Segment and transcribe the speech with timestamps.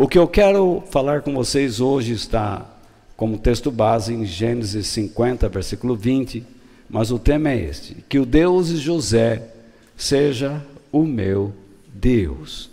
[0.00, 2.64] O que eu quero falar com vocês hoje está
[3.16, 6.44] como texto base em Gênesis 50, versículo 20,
[6.88, 9.42] mas o tema é este: que o Deus de José
[9.96, 11.52] seja o meu
[11.92, 12.70] Deus.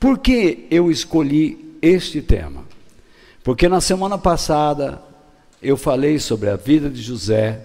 [0.00, 2.64] Por que eu escolhi este tema?
[3.44, 5.00] Porque na semana passada
[5.62, 7.60] eu falei sobre a vida de José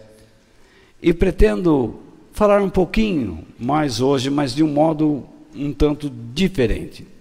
[1.02, 2.00] e pretendo
[2.32, 5.24] falar um pouquinho mais hoje, mas de um modo
[5.56, 7.17] um tanto diferente.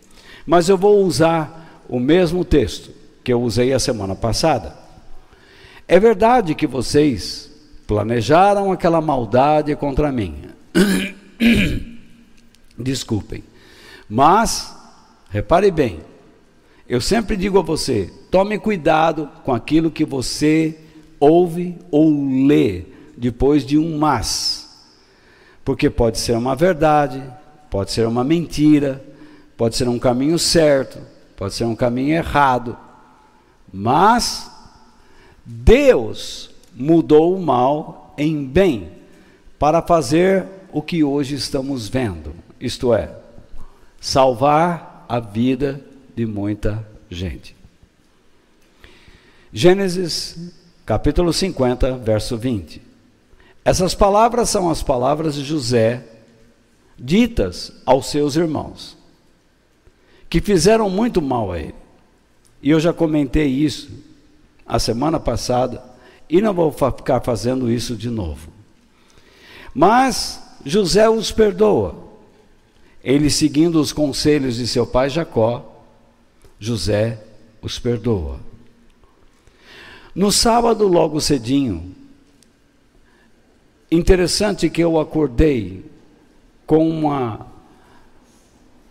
[0.47, 2.91] Mas eu vou usar o mesmo texto
[3.25, 4.77] que eu usei a semana passada.
[5.89, 7.51] É verdade que vocês
[7.87, 10.43] planejaram aquela maldade contra mim.
[12.79, 13.43] Desculpem.
[14.09, 14.75] Mas,
[15.31, 16.01] repare bem,
[16.89, 20.79] eu sempre digo a você: tome cuidado com aquilo que você
[21.19, 22.85] ouve ou lê
[23.17, 24.67] depois de um mas.
[25.65, 27.23] Porque pode ser uma verdade,
[27.71, 29.05] pode ser uma mentira,
[29.57, 30.99] pode ser um caminho certo,
[31.37, 32.77] pode ser um caminho errado.
[33.73, 34.51] Mas
[35.45, 38.91] Deus mudou o mal em bem
[39.59, 43.15] para fazer o que hoje estamos vendo, isto é,
[44.01, 45.81] salvar a vida
[46.15, 47.57] de muita gente.
[49.53, 50.53] Gênesis
[50.85, 52.83] capítulo 50, verso 20.
[53.65, 56.05] Essas palavras são as palavras de José
[56.99, 58.96] ditas aos seus irmãos,
[60.29, 61.75] que fizeram muito mal a ele.
[62.63, 63.91] E eu já comentei isso
[64.67, 65.83] a semana passada
[66.29, 68.49] e não vou ficar fazendo isso de novo.
[69.75, 71.95] Mas José os perdoa.
[73.05, 75.85] Ele, seguindo os conselhos de seu pai Jacó,
[76.59, 77.23] José
[77.63, 78.41] os perdoa.
[80.13, 81.95] No sábado, logo cedinho,
[83.91, 85.85] interessante que eu acordei
[86.67, 87.47] com uma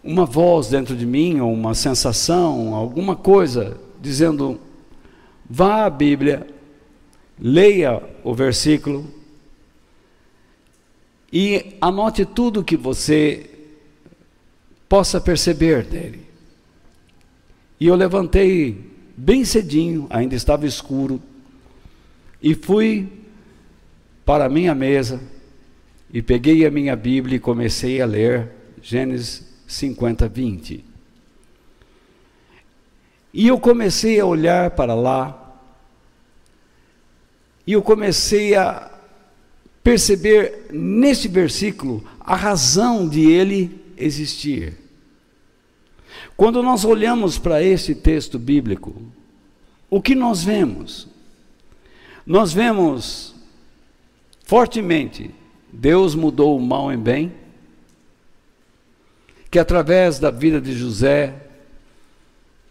[0.05, 4.59] uma voz dentro de mim, ou uma sensação, alguma coisa, dizendo:
[5.49, 6.45] vá à Bíblia,
[7.39, 9.05] leia o versículo
[11.33, 13.49] e anote tudo que você
[14.87, 16.21] possa perceber dele.
[17.79, 21.21] E eu levantei bem cedinho, ainda estava escuro,
[22.41, 23.07] e fui
[24.23, 25.19] para a minha mesa
[26.13, 28.51] e peguei a minha Bíblia e comecei a ler
[28.81, 30.85] Gênesis 50, 20.
[33.33, 35.41] E eu comecei a olhar para lá,
[37.67, 38.91] e eu comecei a
[39.83, 44.77] perceber neste versículo a razão de ele existir.
[46.37, 49.01] Quando nós olhamos para este texto bíblico,
[49.89, 51.07] o que nós vemos?
[52.25, 53.35] Nós vemos
[54.43, 55.31] fortemente
[55.77, 57.33] Deus mudou o mal em bem
[59.55, 61.33] que através da vida de José,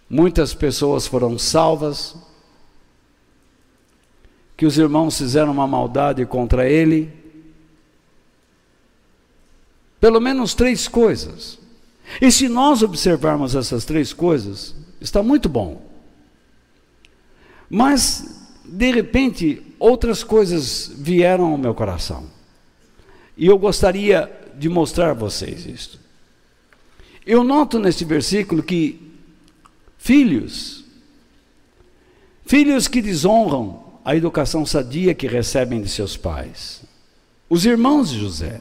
[0.06, 2.15] muitas pessoas foram salvas,
[4.55, 7.11] que os irmãos fizeram uma maldade contra ele.
[9.99, 11.59] Pelo menos três coisas.
[12.21, 15.81] E se nós observarmos essas três coisas, está muito bom.
[17.71, 22.25] Mas, de repente, outras coisas vieram ao meu coração.
[23.39, 26.03] E eu gostaria de mostrar a vocês isto.
[27.27, 29.01] Eu noto neste versículo que
[29.97, 30.85] filhos,
[32.45, 36.83] filhos que desonram a educação sadia que recebem de seus pais,
[37.49, 38.61] os irmãos de José,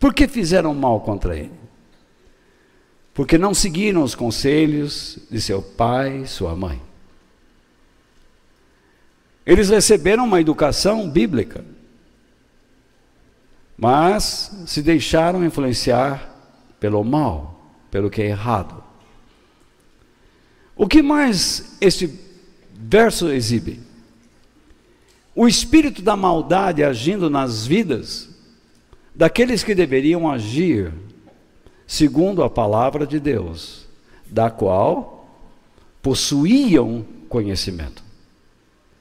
[0.00, 1.52] por que fizeram mal contra ele?
[3.12, 6.80] Porque não seguiram os conselhos de seu pai sua mãe.
[9.46, 11.64] Eles receberam uma educação bíblica,
[13.76, 16.30] mas se deixaram influenciar
[16.80, 17.53] pelo mal
[17.94, 18.82] pelo que é errado.
[20.74, 22.12] O que mais este
[22.72, 23.78] verso exibe?
[25.32, 28.30] O espírito da maldade agindo nas vidas
[29.14, 30.92] daqueles que deveriam agir
[31.86, 33.86] segundo a palavra de Deus,
[34.26, 35.30] da qual
[36.02, 38.02] possuíam conhecimento.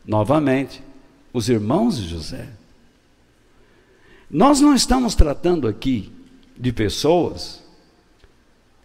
[0.06, 0.84] Novamente,
[1.34, 2.48] os irmãos de José.
[4.30, 6.12] Nós não estamos tratando aqui
[6.56, 7.63] de pessoas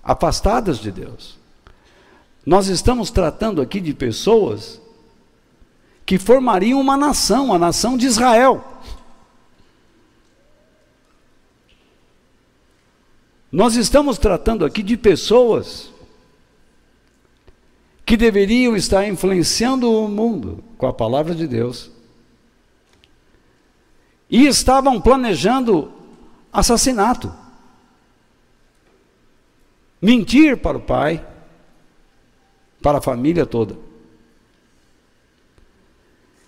[0.09, 1.37] afastadas de Deus.
[2.47, 4.81] Nós estamos tratando aqui de pessoas
[6.07, 8.65] que formariam uma nação, a nação de Israel.
[13.53, 15.91] Nós estamos tratando aqui de pessoas
[18.07, 21.91] que deveriam estar influenciando o mundo com a palavra de Deus
[24.31, 25.93] e estavam planejando
[26.51, 27.31] assassinato
[30.01, 31.25] mentir para o pai,
[32.83, 33.77] para a família toda.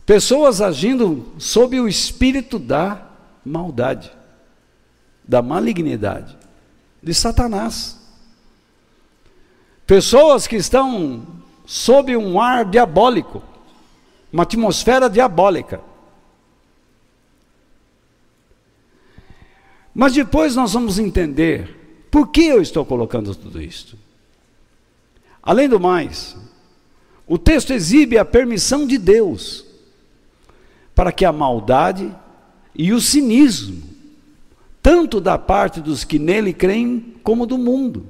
[0.06, 3.06] Pessoas agindo sob o espírito da
[3.44, 4.10] maldade,
[5.22, 6.36] da malignidade,
[7.02, 7.98] de Satanás.
[9.86, 11.26] Pessoas que estão
[11.64, 13.42] sob um ar diabólico,
[14.32, 15.80] uma atmosfera diabólica.
[19.94, 21.79] Mas depois nós vamos entender
[22.10, 23.96] por que eu estou colocando tudo isto.
[25.42, 26.36] Além do mais,
[27.26, 29.64] o texto exibe a permissão de Deus
[30.94, 32.14] para que a maldade
[32.74, 33.82] e o cinismo,
[34.82, 38.06] tanto da parte dos que nele creem, como do mundo,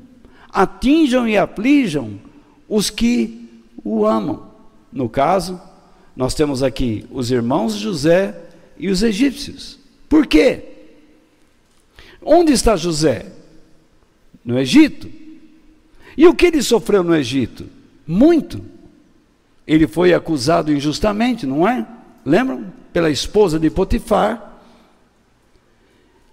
[0.50, 2.18] atinjam e aflijam
[2.68, 3.48] os que
[3.84, 4.48] o amam.
[4.92, 5.60] No caso,
[6.16, 8.38] nós temos aqui os irmãos José
[8.78, 9.78] e os egípcios.
[10.08, 10.64] Por quê?
[12.22, 13.26] Onde está José?
[14.44, 15.10] No Egito.
[16.16, 17.66] E o que ele sofreu no Egito?
[18.06, 18.64] Muito.
[19.66, 21.86] Ele foi acusado injustamente, não é?
[22.24, 22.72] Lembram?
[22.92, 24.60] Pela esposa de Potifar,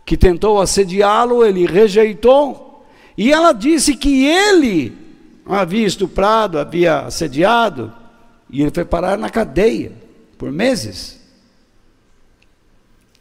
[0.03, 2.85] que tentou assediá-lo, ele rejeitou,
[3.17, 4.97] e ela disse que ele
[5.45, 7.93] havia estuprado, havia assediado,
[8.49, 9.91] e ele foi parar na cadeia
[10.37, 11.19] por meses.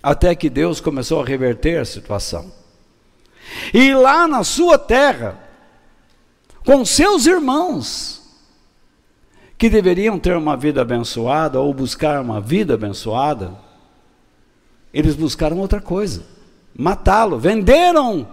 [0.03, 2.53] Até que Deus começou a reverter a situação.
[3.73, 5.39] E lá na sua terra,
[6.65, 8.23] com seus irmãos,
[9.59, 13.55] que deveriam ter uma vida abençoada ou buscar uma vida abençoada,
[14.93, 16.25] eles buscaram outra coisa,
[16.77, 18.29] matá-lo, venderam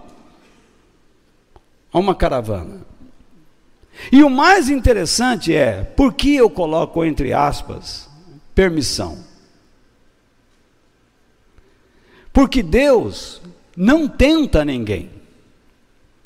[1.92, 2.80] a uma caravana.
[4.10, 8.08] E o mais interessante é, por que eu coloco entre aspas
[8.54, 9.24] permissão?
[12.32, 13.40] Porque Deus
[13.76, 15.10] não tenta ninguém.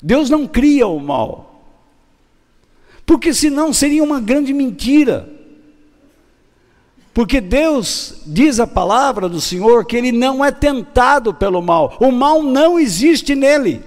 [0.01, 1.63] Deus não cria o mal.
[3.05, 5.27] Porque senão seria uma grande mentira.
[7.13, 11.97] Porque Deus diz a palavra do Senhor que ele não é tentado pelo mal.
[11.99, 13.83] O mal não existe nele.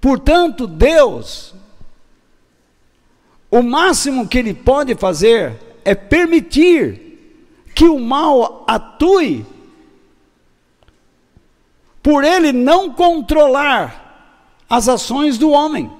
[0.00, 1.54] Portanto, Deus,
[3.50, 7.09] o máximo que Ele pode fazer é permitir
[7.80, 9.46] que o mal atue,
[12.02, 14.36] por Ele não controlar
[14.68, 15.90] as ações do homem.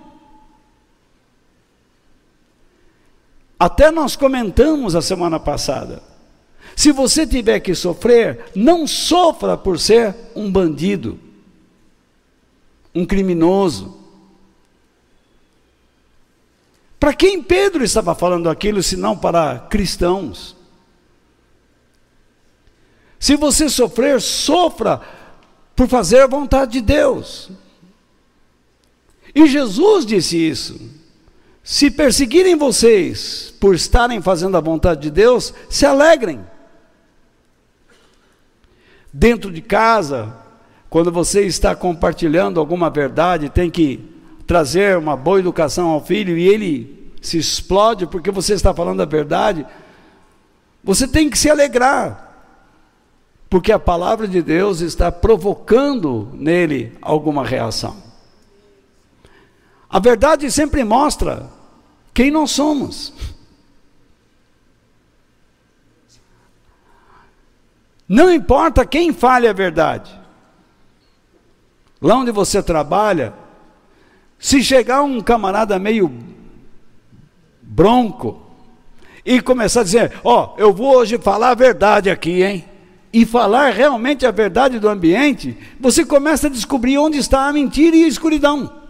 [3.59, 6.03] Até nós comentamos a semana passada.
[6.77, 11.19] Se você tiver que sofrer, não sofra por ser um bandido
[12.94, 13.97] um criminoso.
[16.99, 20.60] Para quem Pedro estava falando aquilo, se não para cristãos?
[23.20, 25.02] Se você sofrer, sofra
[25.76, 27.50] por fazer a vontade de Deus.
[29.34, 30.81] E Jesus disse isso.
[31.62, 36.40] Se perseguirem vocês por estarem fazendo a vontade de Deus, se alegrem.
[39.12, 40.34] Dentro de casa,
[40.88, 44.00] quando você está compartilhando alguma verdade, tem que
[44.46, 49.05] trazer uma boa educação ao filho e ele se explode porque você está falando a
[49.05, 49.67] verdade.
[50.82, 52.30] Você tem que se alegrar,
[53.50, 57.97] porque a palavra de Deus está provocando nele alguma reação.
[59.88, 61.50] A verdade sempre mostra
[62.15, 63.13] quem nós somos.
[68.08, 70.20] Não importa quem fale a verdade
[72.01, 73.34] lá onde você trabalha,
[74.39, 76.10] se chegar um camarada meio
[77.60, 78.41] bronco
[79.25, 82.69] e começar a dizer: Ó, oh, eu vou hoje falar a verdade aqui, hein?
[83.12, 87.96] E falar realmente a verdade do ambiente, você começa a descobrir onde está a mentira
[87.96, 88.81] e a escuridão.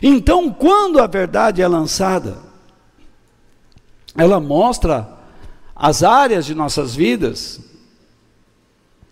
[0.00, 2.38] Então, quando a verdade é lançada,
[4.16, 5.16] ela mostra
[5.74, 7.60] as áreas de nossas vidas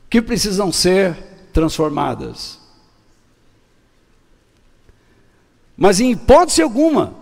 [0.08, 1.16] que precisam ser
[1.52, 2.58] transformadas.
[5.76, 7.14] Mas em hipótese alguma,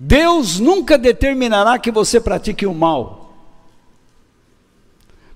[0.00, 3.34] Deus nunca determinará que você pratique o mal.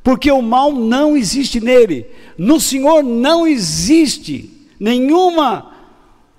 [0.05, 2.07] Porque o mal não existe nele.
[2.39, 5.73] No Senhor não existe nenhuma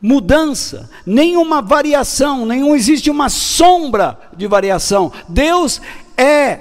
[0.02, 5.12] mudança, nenhuma variação, nenhum existe uma sombra de variação.
[5.28, 5.82] Deus
[6.16, 6.60] é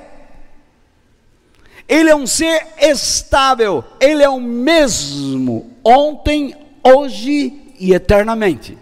[1.88, 8.78] ele é um ser estável, ele é o mesmo ontem, hoje e eternamente.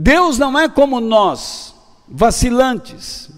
[0.00, 1.74] Deus não é como nós,
[2.06, 3.28] vacilantes.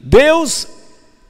[0.00, 0.66] Deus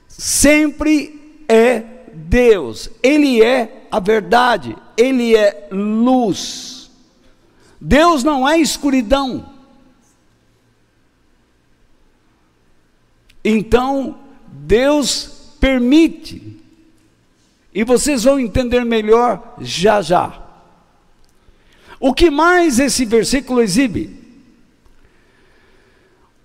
[0.09, 1.81] sempre é
[2.15, 6.91] Deus, Ele é a verdade, Ele é luz.
[7.79, 9.53] Deus não é escuridão.
[13.45, 16.59] Então, Deus permite,
[17.75, 20.42] e vocês vão entender melhor já já.
[22.05, 24.21] O que mais esse versículo exibe?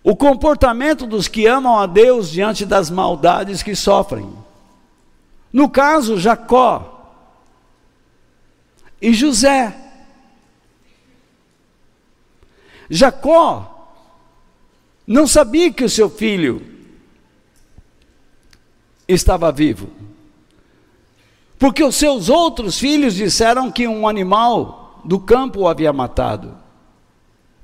[0.03, 4.31] O comportamento dos que amam a Deus diante das maldades que sofrem.
[5.51, 7.11] No caso, Jacó
[9.01, 9.75] e José.
[12.87, 13.95] Jacó
[15.07, 16.61] não sabia que o seu filho
[19.07, 19.89] estava vivo,
[21.57, 26.67] porque os seus outros filhos disseram que um animal do campo o havia matado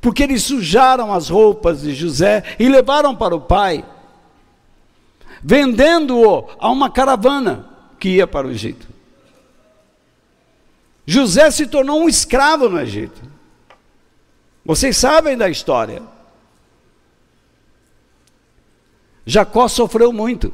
[0.04, 3.86] porque eles sujaram as roupas de José e levaram para o pai,
[5.42, 8.86] vendendo-o a uma caravana que ia para o Egito.
[11.06, 13.22] José se tornou um escravo no Egito.
[14.66, 16.04] Vocês sabem da história.
[19.26, 20.54] Jacó sofreu muito.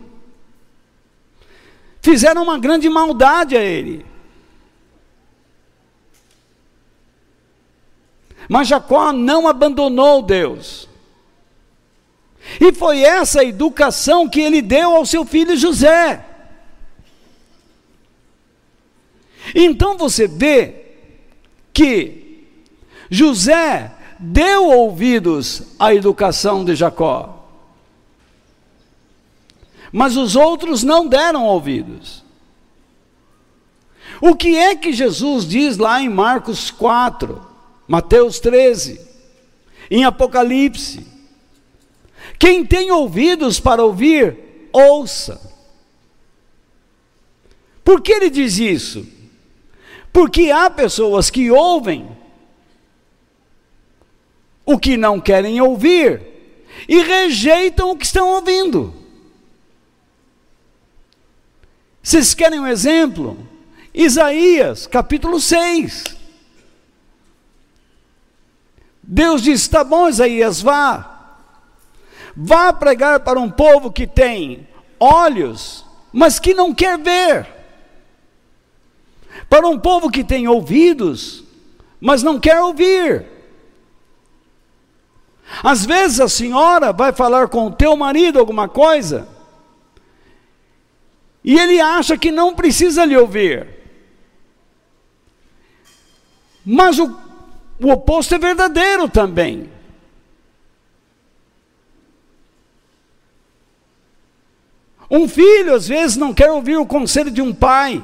[2.04, 4.06] Fizeram uma grande maldade a ele.
[8.50, 10.90] Mas Jacó não abandonou Deus.
[12.60, 16.26] E foi essa educação que ele deu ao seu filho José.
[19.54, 20.86] Então você vê
[21.72, 22.48] que
[23.08, 27.48] José deu ouvidos à educação de Jacó.
[29.92, 32.24] Mas os outros não deram ouvidos.
[34.20, 37.49] O que é que Jesus diz lá em Marcos 4?
[37.90, 39.02] Mateus 13,
[39.90, 41.08] em Apocalipse.
[42.38, 44.38] Quem tem ouvidos para ouvir,
[44.72, 45.42] ouça.
[47.84, 49.08] Por que ele diz isso?
[50.14, 52.16] Porque há pessoas que ouvem
[54.64, 56.22] o que não querem ouvir
[56.88, 58.94] e rejeitam o que estão ouvindo.
[62.04, 63.36] Vocês querem um exemplo?
[63.92, 66.19] Isaías, capítulo 6.
[69.12, 71.34] Deus disse: Tá bom, Isaías, vá.
[72.38, 74.68] Vá pregar para um povo que tem
[75.00, 77.48] olhos, mas que não quer ver.
[79.50, 81.44] Para um povo que tem ouvidos,
[82.00, 83.26] mas não quer ouvir.
[85.64, 89.28] Às vezes a senhora vai falar com o teu marido alguma coisa,
[91.44, 93.68] e ele acha que não precisa lhe ouvir.
[96.64, 97.29] Mas o
[97.80, 99.70] o oposto é verdadeiro também.
[105.10, 108.04] Um filho, às vezes, não quer ouvir o conselho de um pai.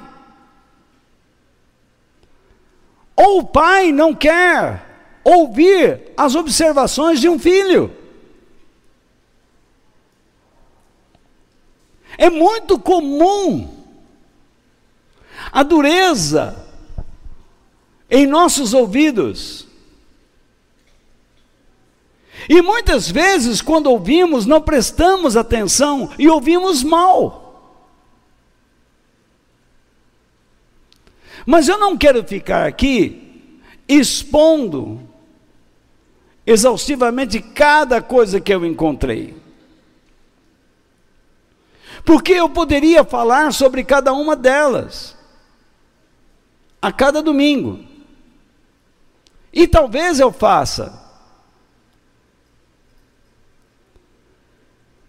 [3.16, 4.84] Ou o pai não quer
[5.24, 7.96] ouvir as observações de um filho.
[12.18, 13.70] É muito comum
[15.52, 16.66] a dureza
[18.10, 19.65] em nossos ouvidos.
[22.48, 27.46] E muitas vezes, quando ouvimos, não prestamos atenção e ouvimos mal.
[31.46, 33.52] Mas eu não quero ficar aqui
[33.88, 35.00] expondo
[36.46, 39.36] exaustivamente cada coisa que eu encontrei.
[42.04, 45.16] Porque eu poderia falar sobre cada uma delas,
[46.80, 47.84] a cada domingo.
[49.52, 51.05] E talvez eu faça.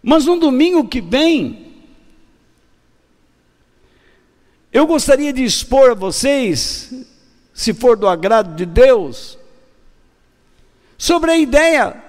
[0.08, 1.66] Mas no domingo que vem,
[4.72, 6.94] eu gostaria de expor a vocês,
[7.52, 9.36] se for do agrado de Deus,
[10.96, 12.00] sobre a ideia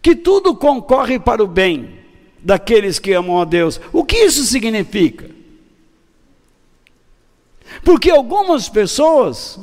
[0.00, 1.98] que tudo concorre para o bem
[2.38, 3.78] daqueles que amam a Deus.
[3.92, 5.30] O que isso significa?
[7.84, 9.60] Porque algumas pessoas,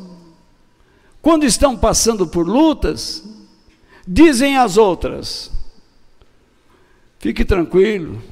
[1.20, 3.24] quando estão passando por lutas,
[4.08, 5.57] dizem às outras:
[7.28, 8.24] Fique tranquilo.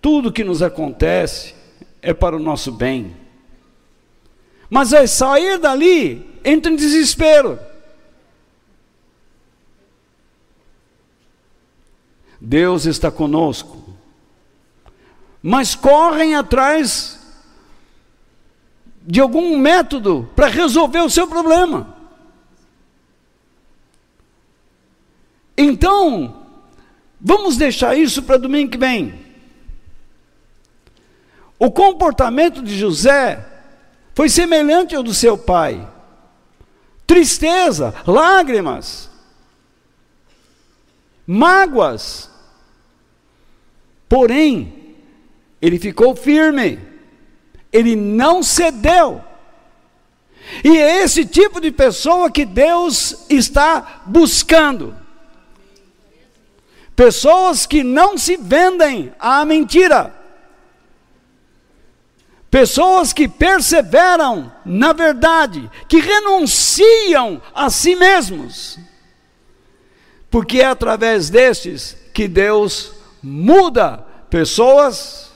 [0.00, 1.54] Tudo que nos acontece
[2.00, 3.14] é para o nosso bem.
[4.70, 7.58] Mas ao sair dali, entra em desespero.
[12.40, 13.94] Deus está conosco.
[15.42, 17.20] Mas correm atrás
[19.02, 22.01] de algum método para resolver o seu problema.
[25.56, 26.42] Então,
[27.24, 29.14] Vamos deixar isso para domingo que vem.
[31.56, 33.46] O comportamento de José
[34.12, 35.88] foi semelhante ao do seu pai.
[37.06, 39.08] Tristeza, lágrimas,
[41.24, 42.28] mágoas.
[44.08, 44.96] Porém,
[45.60, 46.80] ele ficou firme,
[47.72, 49.22] ele não cedeu.
[50.64, 55.01] E é esse tipo de pessoa que Deus está buscando.
[56.94, 60.14] Pessoas que não se vendem à mentira.
[62.50, 68.78] Pessoas que perseveram na verdade, que renunciam a si mesmos.
[70.30, 75.30] Porque é através destes que Deus muda pessoas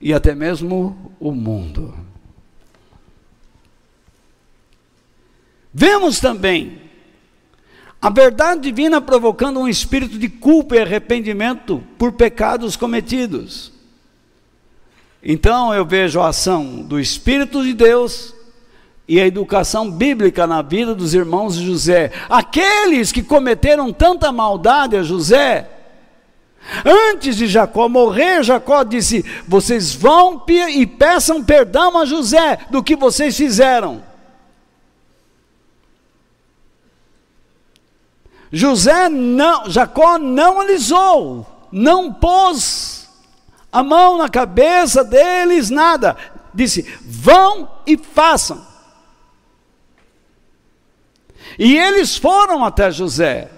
[0.00, 1.96] e até mesmo o mundo.
[5.72, 6.83] Vemos também
[8.04, 13.72] a verdade divina provocando um espírito de culpa e arrependimento por pecados cometidos.
[15.22, 18.34] Então eu vejo a ação do Espírito de Deus
[19.08, 22.12] e a educação bíblica na vida dos irmãos de José.
[22.28, 25.66] Aqueles que cometeram tanta maldade a José,
[26.84, 32.96] antes de Jacó morrer, Jacó disse: Vocês vão e peçam perdão a José do que
[32.96, 34.02] vocês fizeram.
[38.54, 43.10] José não, Jacó não alisou, não pôs
[43.72, 46.16] a mão na cabeça deles, nada.
[46.54, 48.64] Disse: vão e façam.
[51.58, 53.50] E eles foram até José.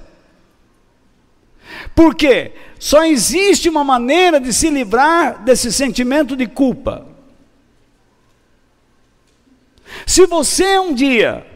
[1.94, 2.54] Por quê?
[2.78, 7.06] Só existe uma maneira de se livrar desse sentimento de culpa.
[10.06, 11.46] Se você um dia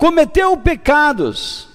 [0.00, 1.68] cometeu pecados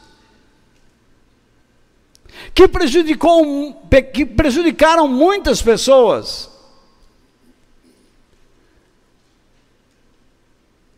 [2.54, 3.74] que, prejudicou,
[4.14, 6.50] que prejudicaram muitas pessoas,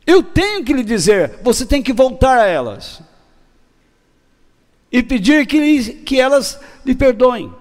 [0.07, 3.01] Eu tenho que lhe dizer, você tem que voltar a elas
[4.89, 7.53] e pedir que, que elas lhe perdoem.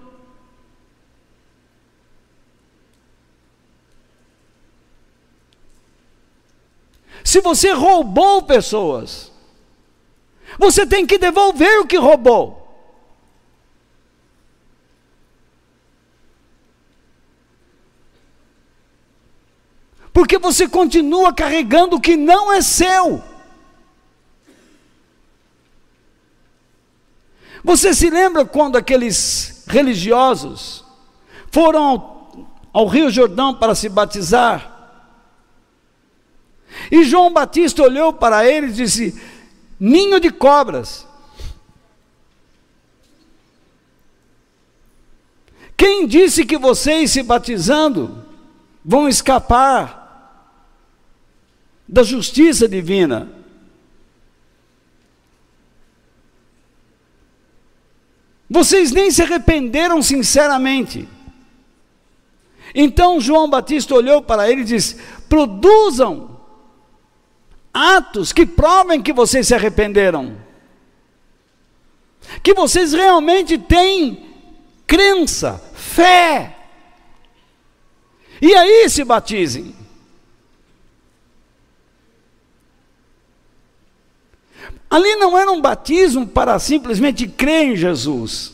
[7.21, 9.29] Se você roubou pessoas,
[10.57, 12.67] você tem que devolver o que roubou.
[20.17, 23.21] porque você continua carregando o que não é seu.
[27.63, 30.83] Você se lembra quando aqueles religiosos
[31.51, 35.05] foram ao, ao Rio Jordão para se batizar?
[36.89, 39.21] E João Batista olhou para eles e disse:
[39.79, 41.07] Ninho de cobras.
[45.75, 48.25] Quem disse que vocês se batizando
[48.83, 49.97] vão escapar
[51.87, 53.31] da justiça divina.
[58.49, 61.07] Vocês nem se arrependeram sinceramente.
[62.73, 64.95] Então João Batista olhou para ele e disse:
[65.29, 66.36] produzam
[67.77, 70.35] atos que provem que vocês se arrependeram,
[72.41, 74.33] que vocês realmente têm
[74.87, 76.57] crença, fé,
[78.41, 79.75] e aí se batizem.
[84.89, 88.53] Ali não era um batismo para simplesmente crer em Jesus.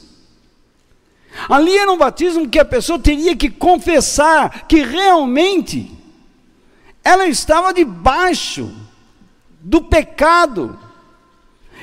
[1.47, 5.91] Ali era um batismo que a pessoa teria que confessar que realmente
[7.03, 8.82] ela estava debaixo
[9.63, 10.77] do pecado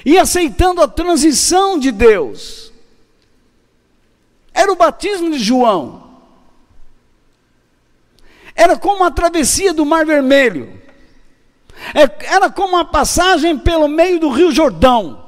[0.05, 2.71] e aceitando a transição de Deus.
[4.53, 6.11] Era o batismo de João.
[8.55, 10.79] Era como a travessia do Mar Vermelho.
[11.95, 15.25] É, era como uma passagem pelo meio do Rio Jordão.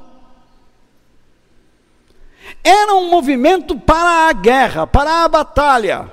[2.63, 6.11] Era um movimento para a guerra, para a batalha.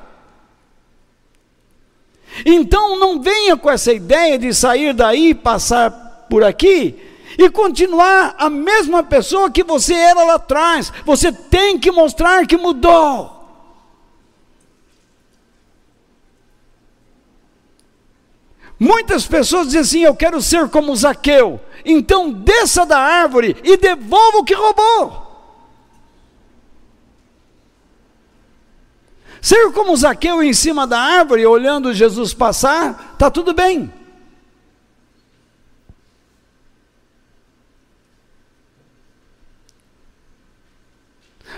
[2.45, 6.95] Então não venha com essa ideia de sair daí, passar por aqui
[7.37, 10.91] e continuar a mesma pessoa que você era lá atrás.
[11.05, 13.37] Você tem que mostrar que mudou.
[18.79, 21.59] Muitas pessoas dizem assim: Eu quero ser como Zaqueu.
[21.83, 25.27] Então desça da árvore e devolva o que roubou.
[29.41, 33.91] Ser como Zaqueu em cima da árvore, olhando Jesus passar, está tudo bem.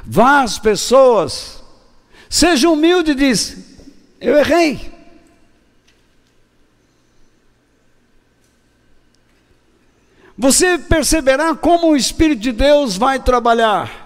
[0.05, 1.63] Vá às pessoas,
[2.29, 3.57] seja humilde e diz:
[4.19, 4.91] Eu errei.
[10.37, 14.01] Você perceberá como o Espírito de Deus vai trabalhar.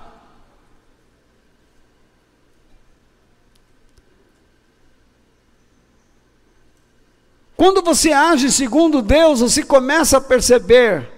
[7.55, 11.09] Quando você age segundo Deus, você começa a perceber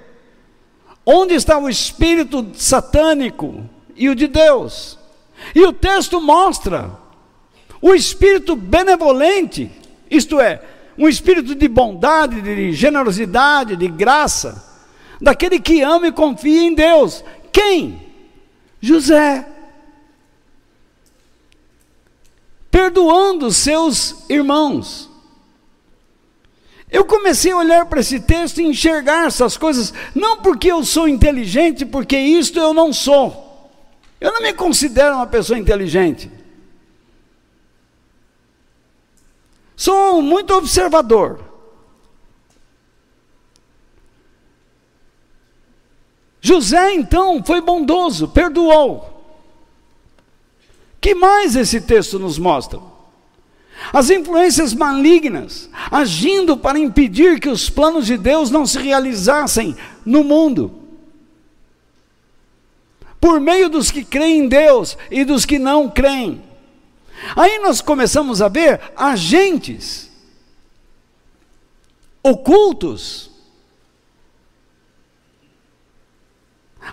[1.04, 4.98] onde está o espírito satânico e o de Deus.
[5.54, 6.92] E o texto mostra
[7.82, 9.72] o espírito benevolente,
[10.10, 10.62] isto é,
[10.98, 14.66] um espírito de bondade, de generosidade, de graça,
[15.22, 17.24] daquele que ama e confia em Deus.
[17.52, 18.02] Quem?
[18.82, 19.48] José.
[22.72, 25.10] Perdoando seus irmãos.
[26.90, 31.08] Eu comecei a olhar para esse texto e enxergar essas coisas, não porque eu sou
[31.08, 33.47] inteligente, porque isto eu não sou.
[34.20, 36.32] Eu não me considero uma pessoa inteligente.
[39.76, 41.40] Sou muito observador.
[46.42, 49.14] José então foi bondoso, perdoou.
[51.00, 52.80] Que mais esse texto nos mostra?
[53.94, 60.24] As influências malignas agindo para impedir que os planos de Deus não se realizassem no
[60.24, 60.87] mundo.
[63.20, 66.44] Por meio dos que creem em Deus e dos que não creem.
[67.36, 70.08] Aí nós começamos a ver agentes
[72.22, 73.28] ocultos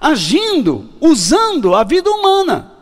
[0.01, 2.73] agindo, usando a vida humana.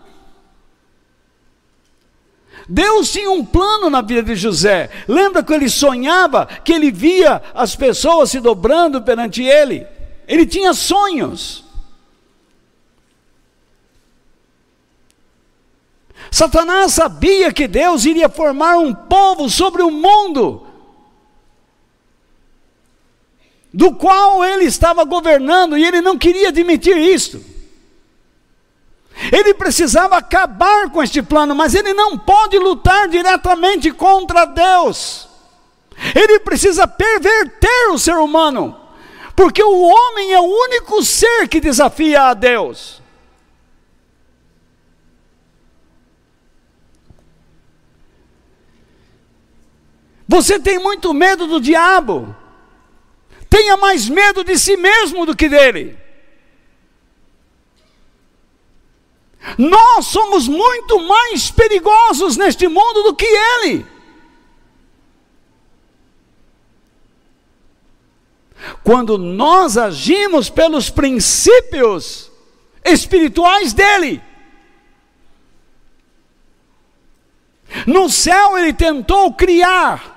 [2.68, 4.88] Deus tinha um plano na vida de José.
[5.08, 9.86] Lembra que ele sonhava, que ele via as pessoas se dobrando perante ele?
[10.26, 11.64] Ele tinha sonhos.
[16.32, 20.66] Satanás sabia que Deus iria formar um povo sobre o mundo,
[23.70, 27.44] do qual ele estava governando, e ele não queria admitir isso.
[29.30, 35.28] Ele precisava acabar com este plano, mas ele não pode lutar diretamente contra Deus.
[36.14, 38.80] Ele precisa perverter o ser humano,
[39.36, 43.01] porque o homem é o único ser que desafia a Deus.
[50.32, 52.34] Você tem muito medo do diabo,
[53.50, 55.98] tenha mais medo de si mesmo do que dele.
[59.58, 63.84] Nós somos muito mais perigosos neste mundo do que ele.
[68.82, 72.32] Quando nós agimos pelos princípios
[72.82, 74.22] espirituais dele.
[77.86, 80.11] No céu ele tentou criar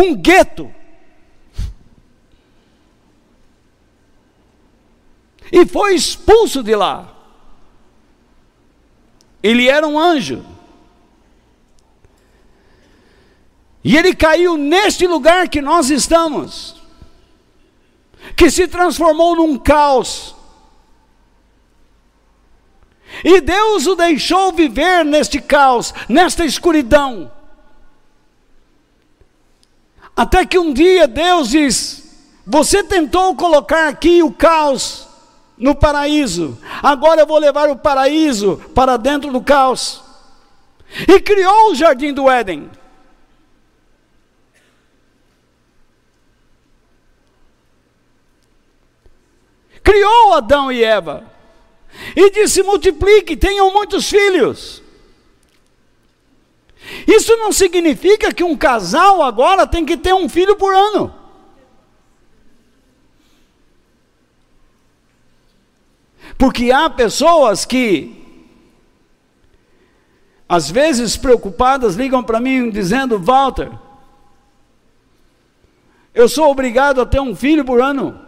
[0.00, 0.72] um gueto
[5.50, 7.14] e foi expulso de lá.
[9.42, 10.44] Ele era um anjo.
[13.82, 16.76] E ele caiu neste lugar que nós estamos,
[18.36, 20.34] que se transformou num caos.
[23.24, 27.32] E Deus o deixou viver neste caos, nesta escuridão.
[30.18, 32.02] Até que um dia Deus diz:
[32.44, 35.06] Você tentou colocar aqui o caos,
[35.56, 36.58] no paraíso.
[36.82, 40.02] Agora eu vou levar o paraíso para dentro do caos.
[41.06, 42.68] E criou o jardim do Éden.
[49.84, 51.22] Criou Adão e Eva.
[52.16, 54.82] E disse: multiplique, tenham muitos filhos.
[57.06, 61.14] Isso não significa que um casal agora tem que ter um filho por ano.
[66.36, 68.14] Porque há pessoas que,
[70.48, 73.70] às vezes preocupadas, ligam para mim dizendo: Walter,
[76.14, 78.18] eu sou obrigado a ter um filho por ano.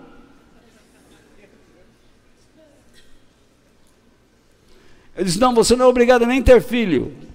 [5.15, 7.30] Eu disse: Não, você não é obrigado a nem ter filho.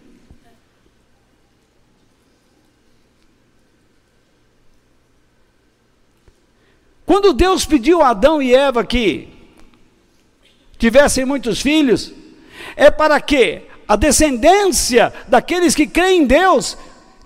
[7.06, 9.30] Quando Deus pediu a Adão e Eva que
[10.78, 12.12] tivessem muitos filhos,
[12.76, 16.78] é para que a descendência daqueles que creem em Deus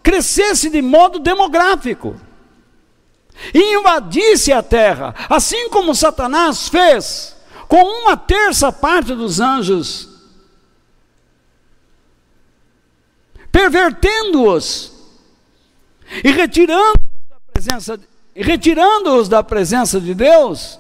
[0.03, 2.19] crescesse de modo demográfico
[3.53, 7.35] e invadisse a terra, assim como Satanás fez
[7.67, 10.09] com uma terça parte dos anjos,
[13.51, 14.91] pervertendo-os
[16.23, 17.99] e retirando-os da presença,
[18.41, 20.79] retirando-os da presença de Deus.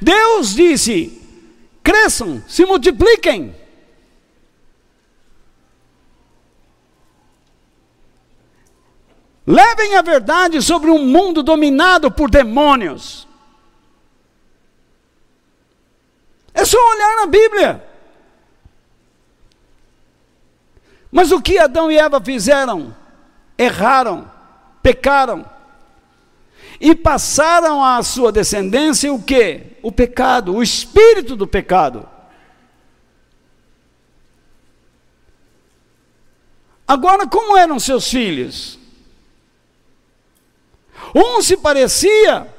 [0.00, 1.20] Deus disse:
[1.82, 3.54] cresçam, se multipliquem.
[9.46, 13.28] Levem a verdade sobre um mundo dominado por demônios.
[16.54, 17.88] É só olhar na Bíblia.
[21.12, 22.96] Mas o que Adão e Eva fizeram?
[23.58, 24.30] Erraram,
[24.82, 25.53] pecaram.
[26.80, 29.78] E passaram à sua descendência o que?
[29.82, 32.08] O pecado, o espírito do pecado.
[36.86, 38.78] Agora, como eram seus filhos?
[41.14, 42.52] Um se parecia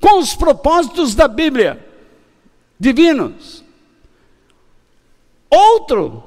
[0.00, 1.84] com os propósitos da Bíblia,
[2.78, 3.64] divinos.
[5.50, 6.22] Outro,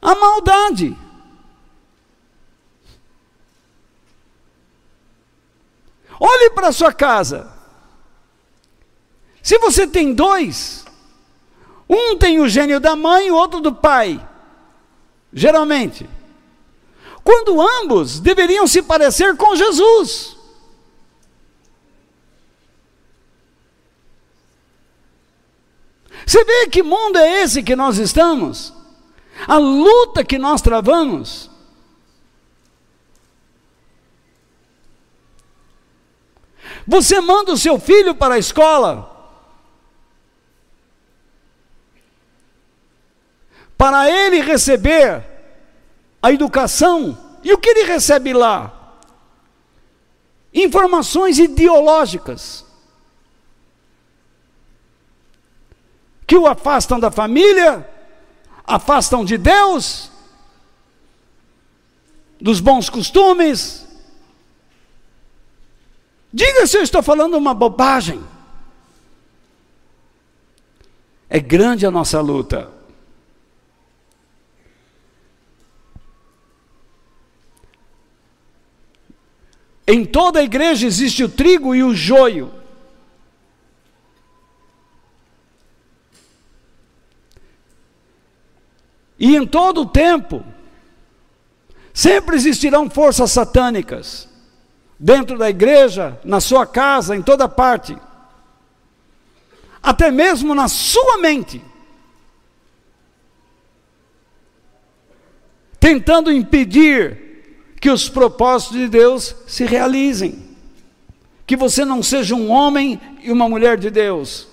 [0.00, 0.96] a maldade.
[6.18, 7.52] Olhe para a sua casa.
[9.42, 10.84] Se você tem dois,
[11.88, 14.20] um tem o gênio da mãe e o outro do pai.
[15.32, 16.08] Geralmente
[17.26, 20.36] quando ambos deveriam se parecer com Jesus.
[26.24, 28.72] Você vê que mundo é esse que nós estamos?
[29.44, 31.50] A luta que nós travamos.
[36.86, 39.16] Você manda o seu filho para a escola
[43.76, 45.24] para ele receber
[46.22, 47.16] a educação.
[47.42, 48.72] E o que ele recebe lá?
[50.52, 52.64] Informações ideológicas
[56.26, 57.88] que o afastam da família,
[58.66, 60.10] afastam de Deus,
[62.40, 63.85] dos bons costumes.
[66.36, 68.22] Diga se eu estou falando uma bobagem.
[71.30, 72.70] É grande a nossa luta.
[79.86, 82.52] Em toda a igreja existe o trigo e o joio.
[89.18, 90.44] E em todo o tempo,
[91.94, 94.35] sempre existirão forças satânicas,
[94.98, 97.96] dentro da igreja, na sua casa, em toda parte,
[99.82, 101.62] até mesmo na sua mente,
[105.78, 107.26] tentando impedir
[107.80, 110.44] que os propósitos de Deus se realizem.
[111.46, 114.48] Que você não seja um homem e uma mulher de Deus.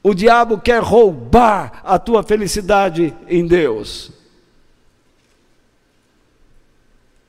[0.00, 4.12] O diabo quer roubar a tua felicidade em Deus.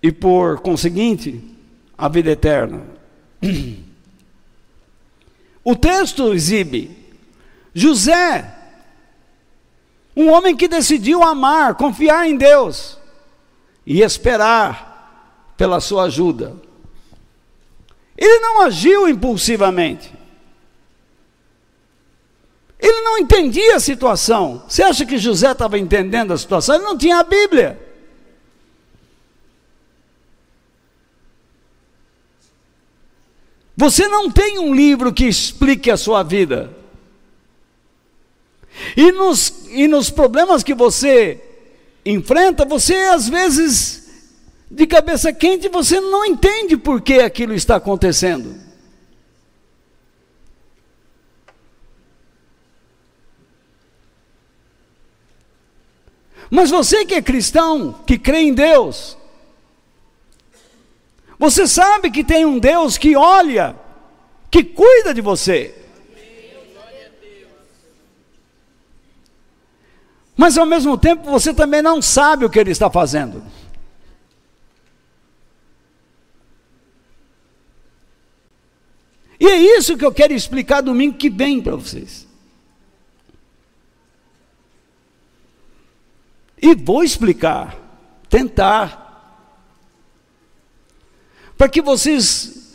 [0.04, 1.55] E por conseguinte,
[1.98, 2.84] a vida eterna.
[5.64, 7.06] O texto exibe
[7.74, 8.56] José,
[10.16, 12.98] um homem que decidiu amar, confiar em Deus
[13.86, 16.56] e esperar pela sua ajuda.
[18.18, 20.14] Ele não agiu impulsivamente.
[22.80, 24.64] Ele não entendia a situação.
[24.68, 26.76] Você acha que José estava entendendo a situação?
[26.76, 27.85] Ele não tinha a Bíblia.
[33.78, 36.76] Você não tem um livro que explique a sua vida.
[38.96, 41.42] E nos, e nos problemas que você
[42.06, 44.06] enfrenta, você às vezes
[44.70, 48.56] de cabeça quente, você não entende por que aquilo está acontecendo.
[56.50, 59.18] Mas você que é cristão, que crê em Deus,
[61.46, 63.76] você sabe que tem um Deus que olha,
[64.50, 65.76] que cuida de você.
[70.36, 73.44] Mas ao mesmo tempo você também não sabe o que Ele está fazendo.
[79.40, 82.28] E é isso que eu quero explicar domingo que vem para vocês.
[86.60, 87.78] E vou explicar,
[88.30, 89.05] tentar,
[91.58, 92.74] para que vocês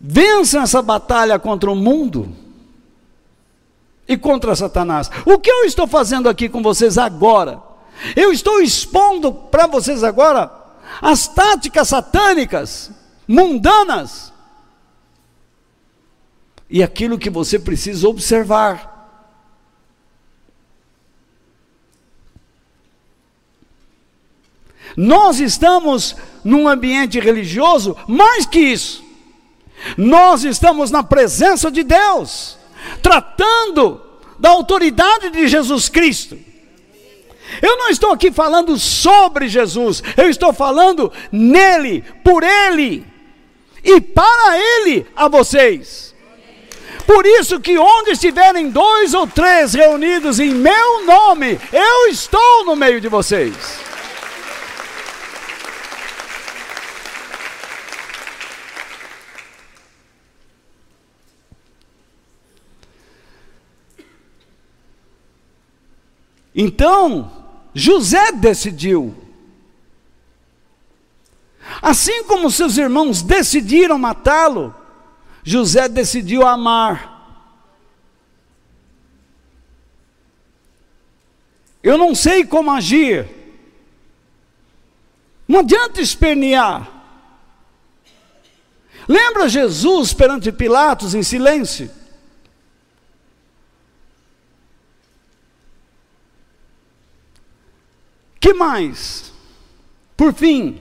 [0.00, 2.34] vençam essa batalha contra o mundo
[4.08, 5.10] e contra Satanás.
[5.26, 7.62] O que eu estou fazendo aqui com vocês agora?
[8.16, 10.50] Eu estou expondo para vocês agora
[11.00, 12.90] as táticas satânicas,
[13.28, 14.32] mundanas,
[16.68, 18.89] e aquilo que você precisa observar.
[25.00, 29.02] Nós estamos num ambiente religioso mais que isso.
[29.96, 32.58] Nós estamos na presença de Deus,
[33.00, 33.98] tratando
[34.38, 36.38] da autoridade de Jesus Cristo.
[37.62, 43.02] Eu não estou aqui falando sobre Jesus, eu estou falando nele, por ele
[43.82, 46.14] e para ele a vocês.
[47.06, 52.76] Por isso que onde estiverem dois ou três reunidos em meu nome, eu estou no
[52.76, 53.89] meio de vocês.
[66.54, 67.30] Então,
[67.74, 69.14] José decidiu.
[71.80, 74.74] Assim como seus irmãos decidiram matá-lo,
[75.44, 77.18] José decidiu amar.
[81.82, 83.28] Eu não sei como agir.
[85.48, 86.88] Não adianta espernear.
[89.08, 91.90] Lembra Jesus perante Pilatos em silêncio?
[98.40, 99.32] Que mais?
[100.16, 100.80] Por fim,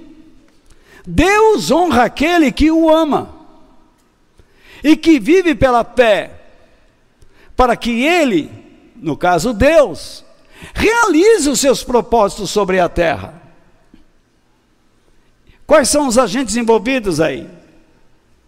[1.05, 3.35] Deus honra aquele que o ama
[4.81, 6.39] e que vive pela fé,
[7.55, 8.49] para que ele,
[8.95, 10.23] no caso Deus,
[10.73, 13.41] realize os seus propósitos sobre a terra.
[15.67, 17.49] Quais são os agentes envolvidos aí?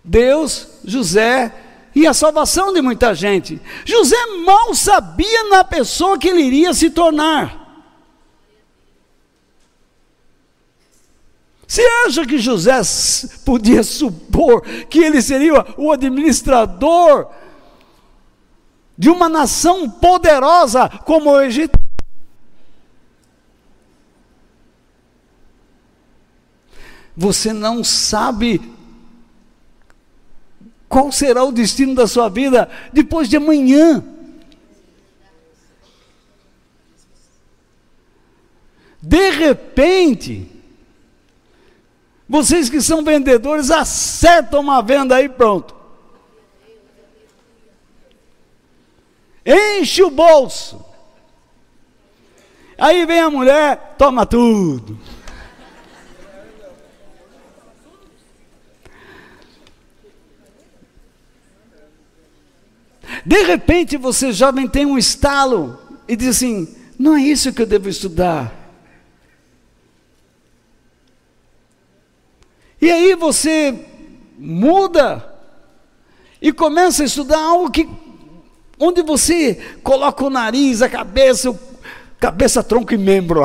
[0.03, 1.53] Deus, José
[1.93, 3.61] e a salvação de muita gente.
[3.85, 7.60] José mal sabia na pessoa que ele iria se tornar.
[11.71, 12.73] Você acha que José
[13.45, 17.31] podia supor que ele seria o administrador
[18.97, 21.79] de uma nação poderosa como o Egito?
[27.15, 28.59] Você não sabe
[30.89, 34.03] qual será o destino da sua vida depois de amanhã.
[39.01, 40.59] De repente,
[42.31, 45.75] vocês que são vendedores, acertam uma venda aí, pronto.
[49.45, 50.81] Enche o bolso.
[52.77, 54.97] Aí vem a mulher, toma tudo.
[63.25, 67.65] De repente você jovem tem um estalo e diz assim: não é isso que eu
[67.65, 68.60] devo estudar.
[72.81, 73.85] E aí você
[74.39, 75.31] muda
[76.41, 77.87] e começa a estudar algo que
[78.79, 81.57] onde você coloca o nariz, a cabeça,
[82.19, 83.43] cabeça, tronco e membro.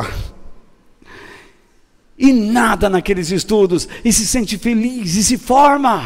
[2.17, 6.03] E nada naqueles estudos, e se sente feliz e se forma.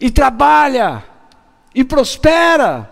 [0.00, 1.04] E trabalha,
[1.72, 2.90] e prospera.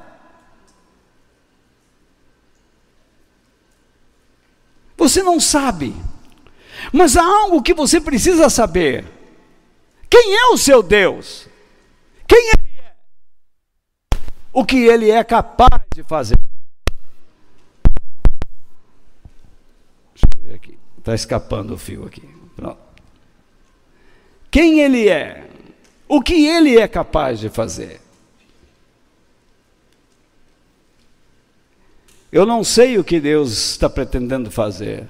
[4.96, 5.92] Você não sabe
[6.92, 9.04] mas há algo que você precisa saber:
[10.08, 11.48] quem é o seu Deus?
[12.26, 12.94] Quem Ele é?
[14.52, 16.38] O que Ele é capaz de fazer?
[20.14, 22.28] Deixa eu ver aqui, está escapando o fio aqui.
[22.56, 22.78] Pronto.
[24.50, 25.48] Quem Ele é?
[26.08, 28.00] O que Ele é capaz de fazer?
[32.32, 35.08] Eu não sei o que Deus está pretendendo fazer.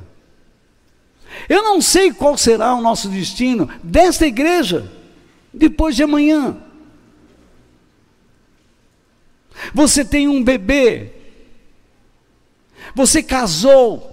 [1.49, 4.91] Eu não sei qual será o nosso destino desta igreja
[5.53, 6.57] depois de amanhã.
[9.75, 11.13] Você tem um bebê,
[12.95, 14.09] você casou.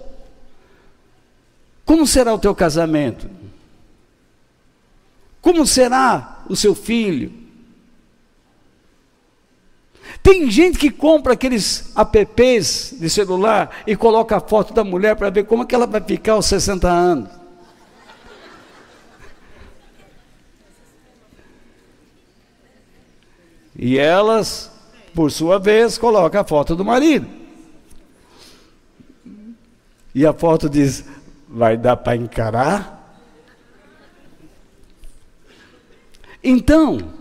[1.84, 3.30] Como será o teu casamento?
[5.40, 7.32] Como será o seu filho?
[10.28, 15.30] Tem gente que compra aqueles apps de celular e coloca a foto da mulher para
[15.30, 17.30] ver como é que ela vai ficar aos 60 anos.
[23.74, 24.70] E elas,
[25.14, 27.26] por sua vez, colocam a foto do marido.
[30.14, 31.06] E a foto diz:
[31.48, 33.18] vai dar para encarar?
[36.44, 37.14] Então,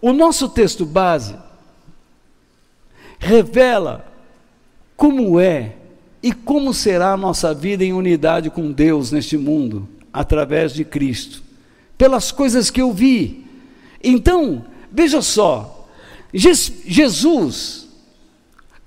[0.00, 1.46] o nosso texto base
[3.18, 4.06] revela
[4.96, 5.74] como é
[6.22, 11.42] e como será a nossa vida em unidade com Deus neste mundo, através de Cristo,
[11.96, 13.46] pelas coisas que eu vi.
[14.02, 15.88] Então, veja só,
[16.32, 17.88] Jesus,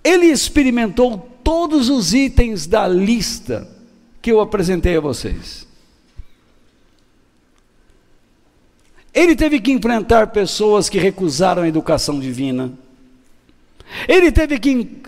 [0.03, 3.67] ele experimentou todos os itens da lista
[4.21, 5.67] que eu apresentei a vocês.
[9.13, 12.71] Ele teve que enfrentar pessoas que recusaram a educação divina.
[14.07, 15.01] Ele teve que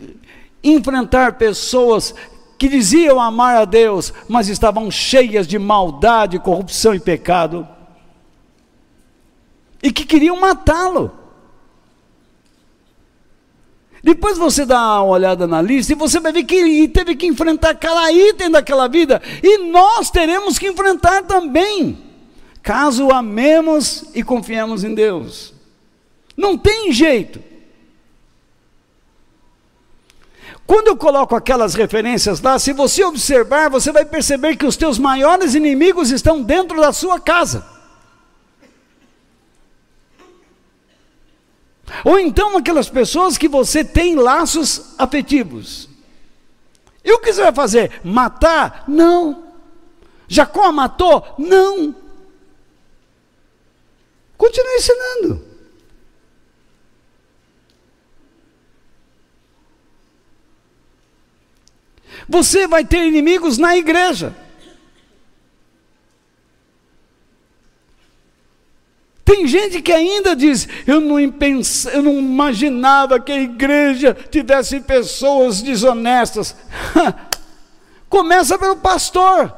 [0.63, 2.13] enfrentar pessoas
[2.57, 7.67] que diziam amar a Deus, mas estavam cheias de maldade, corrupção e pecado,
[9.81, 11.11] e que queriam matá-lo.
[14.01, 17.25] Depois você dá uma olhada na lista e você vai ver que ele teve que
[17.25, 21.97] enfrentar cada item daquela vida, e nós teremos que enfrentar também,
[22.61, 25.53] caso amemos e confiemos em Deus.
[26.37, 27.52] Não tem jeito.
[30.73, 34.97] Quando eu coloco aquelas referências lá, se você observar, você vai perceber que os teus
[34.97, 37.63] maiores inimigos estão dentro da sua casa.
[42.03, 45.87] Ou então aquelas pessoas que você tem laços afetivos.
[47.05, 48.01] E o que você vai fazer?
[48.03, 48.83] Matar?
[48.87, 49.43] Não.
[50.27, 51.35] Jacó matou?
[51.37, 51.95] Não.
[54.35, 55.52] Continue ensinando.
[62.27, 64.35] Você vai ter inimigos na igreja.
[69.25, 75.61] Tem gente que ainda diz: eu não, eu não imaginava que a igreja tivesse pessoas
[75.61, 76.55] desonestas.
[78.09, 79.53] Começa pelo pastor.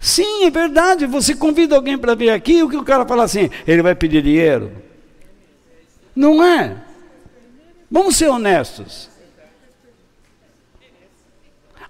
[0.00, 1.06] Sim, é verdade.
[1.06, 3.50] Você convida alguém para vir aqui, o que o cara fala assim?
[3.66, 4.72] Ele vai pedir dinheiro.
[6.14, 6.76] Não é?
[7.90, 9.08] Vamos ser honestos.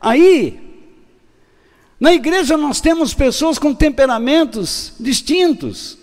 [0.00, 0.60] Aí,
[2.00, 5.96] na igreja nós temos pessoas com temperamentos distintos,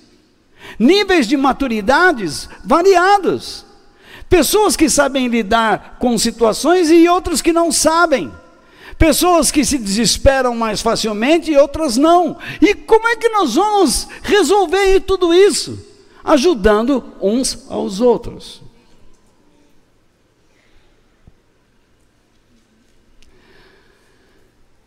[0.80, 3.66] níveis de maturidades variados,
[4.30, 8.32] pessoas que sabem lidar com situações e outras que não sabem.
[8.98, 12.38] Pessoas que se desesperam mais facilmente e outras não.
[12.62, 15.89] E como é que nós vamos resolver tudo isso?
[16.30, 18.62] Ajudando uns aos outros.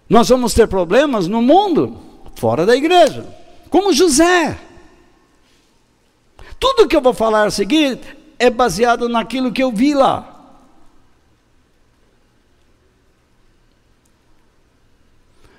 [0.09, 1.99] Nós vamos ter problemas no mundo,
[2.37, 3.27] fora da igreja,
[3.69, 4.57] como José.
[6.61, 7.99] Tudo que eu vou falar a seguir
[8.39, 10.29] é baseado naquilo que eu vi lá.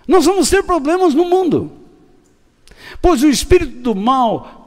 [0.08, 1.74] Nós vamos ter problemas no mundo,
[3.02, 4.63] pois o espírito do mal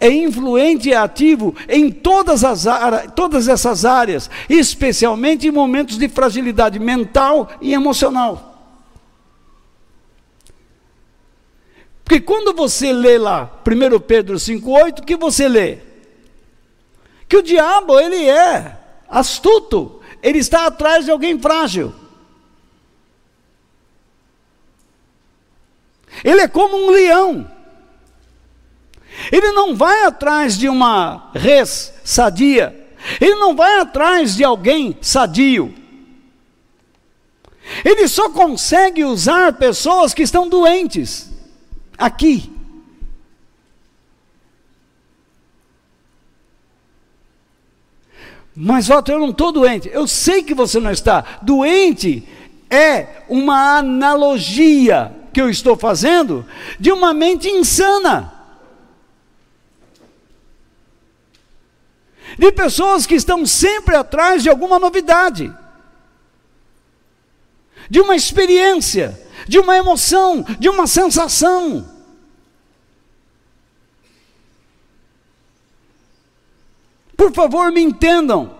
[0.00, 2.64] é influente e ativo em todas, as
[3.14, 8.52] todas essas áreas, especialmente em momentos de fragilidade mental e emocional.
[12.04, 15.78] Porque quando você lê lá 1 Pedro 5,8, o que você lê?
[17.26, 18.78] Que o diabo, ele é
[19.08, 21.94] astuto, ele está atrás de alguém frágil.
[26.22, 27.50] Ele é como um leão.
[29.30, 32.74] Ele não vai atrás de uma res sadia.
[33.20, 35.74] Ele não vai atrás de alguém sadio.
[37.84, 41.30] Ele só consegue usar pessoas que estão doentes.
[41.96, 42.50] Aqui.
[48.56, 49.90] Mas, Walter, eu não estou doente.
[49.92, 51.38] Eu sei que você não está.
[51.42, 52.26] Doente
[52.70, 56.46] é uma analogia que eu estou fazendo
[56.78, 58.33] de uma mente insana.
[62.38, 65.54] De pessoas que estão sempre atrás de alguma novidade,
[67.88, 71.88] de uma experiência, de uma emoção, de uma sensação.
[77.16, 78.58] Por favor, me entendam.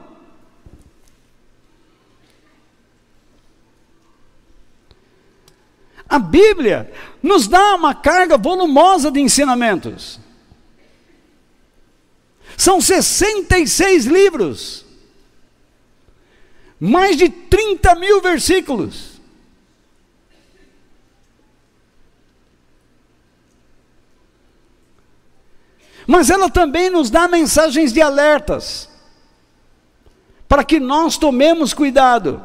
[6.08, 10.20] A Bíblia nos dá uma carga volumosa de ensinamentos.
[12.56, 14.84] São 66 livros,
[16.78, 19.14] mais de 30 mil versículos.
[26.06, 28.88] Mas ela também nos dá mensagens de alertas,
[30.46, 32.44] para que nós tomemos cuidado.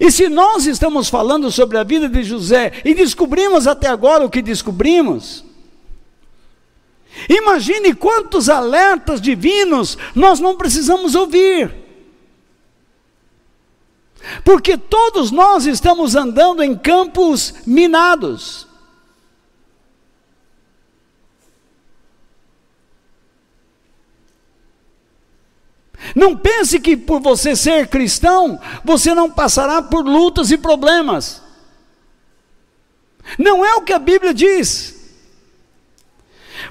[0.00, 4.30] E se nós estamos falando sobre a vida de José e descobrimos até agora o
[4.30, 5.44] que descobrimos,
[7.28, 11.74] Imagine quantos alertas divinos nós não precisamos ouvir.
[14.44, 18.66] Porque todos nós estamos andando em campos minados.
[26.14, 31.42] Não pense que por você ser cristão, você não passará por lutas e problemas.
[33.38, 34.93] Não é o que a Bíblia diz.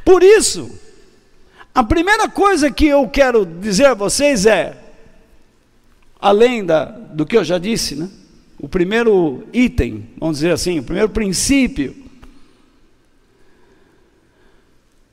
[0.03, 0.79] Por isso,
[1.73, 4.77] a primeira coisa que eu quero dizer a vocês é:
[6.19, 8.09] além da, do que eu já disse, né?
[8.63, 11.93] o primeiro item, vamos dizer assim, o primeiro princípio.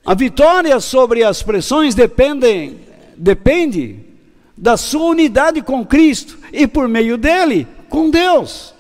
[0.05, 2.76] A vitória sobre as pressões depende,
[3.16, 3.99] depende
[4.57, 8.72] da sua unidade com Cristo e por meio dele com Deus.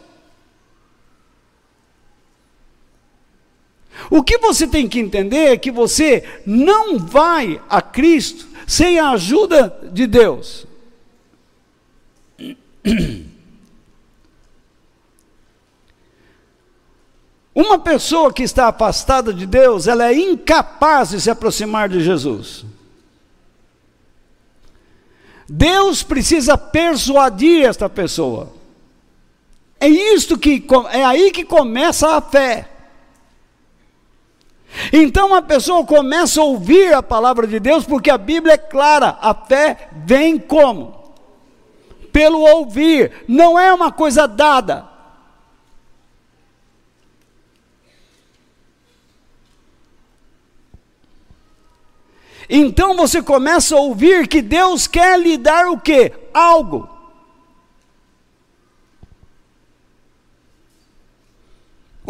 [4.08, 9.10] O que você tem que entender é que você não vai a Cristo sem a
[9.10, 10.66] ajuda de Deus.
[17.54, 22.64] Uma pessoa que está afastada de Deus, ela é incapaz de se aproximar de Jesus.
[25.48, 28.52] Deus precisa persuadir esta pessoa.
[29.80, 32.69] É isto que é aí que começa a fé.
[34.92, 39.18] Então a pessoa começa a ouvir a palavra de Deus, porque a Bíblia é clara:
[39.20, 41.00] a fé vem como?
[42.12, 44.88] pelo ouvir, não é uma coisa dada.
[52.52, 56.12] Então você começa a ouvir que Deus quer lhe dar o que?
[56.34, 56.89] Algo.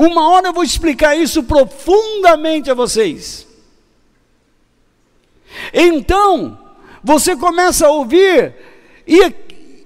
[0.00, 3.46] Uma hora eu vou explicar isso profundamente a vocês.
[5.74, 6.58] Então,
[7.04, 8.54] você começa a ouvir,
[9.06, 9.20] e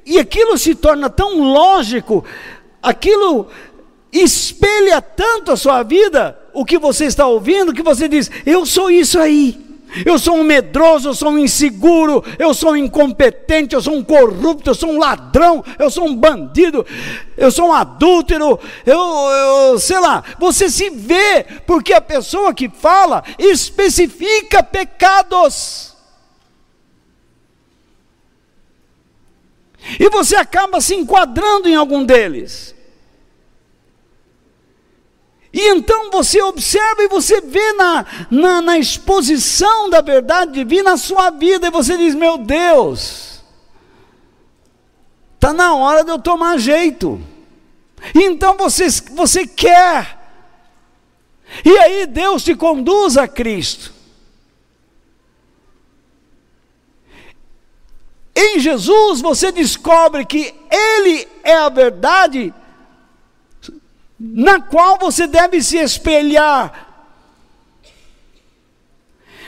[0.07, 2.25] e aquilo se torna tão lógico,
[2.83, 3.49] aquilo
[4.13, 8.91] espelha tanto a sua vida, o que você está ouvindo, que você diz: Eu sou
[8.91, 9.64] isso aí.
[10.05, 14.03] Eu sou um medroso, eu sou um inseguro, eu sou um incompetente, eu sou um
[14.03, 16.85] corrupto, eu sou um ladrão, eu sou um bandido,
[17.37, 20.25] eu sou um adúltero, eu, eu sei lá.
[20.39, 25.95] Você se vê, porque a pessoa que fala especifica pecados.
[30.01, 32.74] E você acaba se enquadrando em algum deles.
[35.55, 40.97] E então você observa e você vê na, na, na, exposição da verdade divina a
[40.97, 43.41] sua vida, e você diz: Meu Deus,
[45.37, 47.21] está na hora de eu tomar jeito.
[48.13, 50.19] E então você, você quer,
[51.65, 53.95] e aí Deus te conduz a Cristo.
[58.35, 62.53] Em Jesus você descobre que Ele é a verdade
[64.19, 66.93] na qual você deve se espelhar.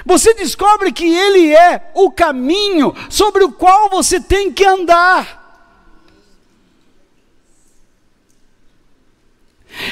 [0.05, 5.45] Você descobre que Ele é o caminho sobre o qual você tem que andar.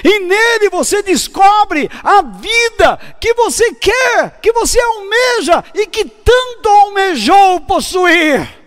[0.02, 6.68] E nele você descobre a vida que você quer, que você almeja e que tanto
[6.68, 8.63] almejou possuir.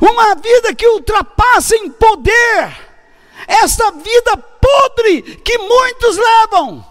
[0.00, 2.88] Uma vida que ultrapassa em poder
[3.46, 6.86] esta vida podre que muitos levam.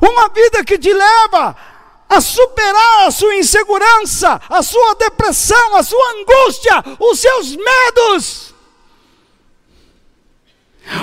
[0.00, 1.56] Uma vida que te leva
[2.08, 8.54] a superar a sua insegurança, a sua depressão, a sua angústia, os seus medos.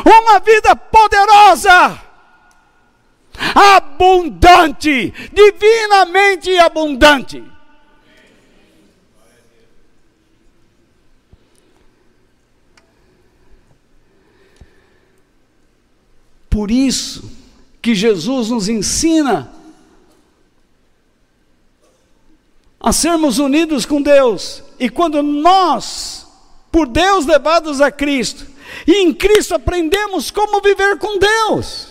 [0.05, 2.08] Uma vida poderosa
[3.55, 7.43] abundante, divinamente abundante.
[16.49, 17.31] Por isso
[17.81, 19.53] que Jesus nos ensina
[22.79, 24.63] a sermos unidos com Deus.
[24.79, 26.27] E quando nós,
[26.71, 28.47] por Deus levados a Cristo,
[28.87, 31.88] e em Cristo aprendemos como viver com Deus.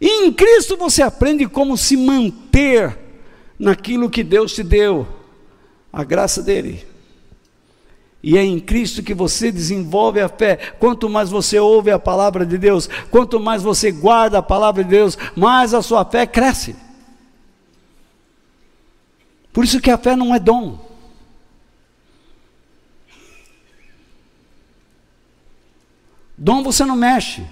[0.00, 2.98] E em Cristo você aprende como se manter
[3.58, 5.06] naquilo que Deus te deu,
[5.92, 6.86] a graça dele.
[8.22, 10.56] E é em Cristo que você desenvolve a fé.
[10.78, 14.90] Quanto mais você ouve a palavra de Deus, quanto mais você guarda a palavra de
[14.90, 16.74] Deus, mais a sua fé cresce.
[19.52, 20.78] Por isso que a fé não é dom.
[26.36, 27.46] Dom você não mexe.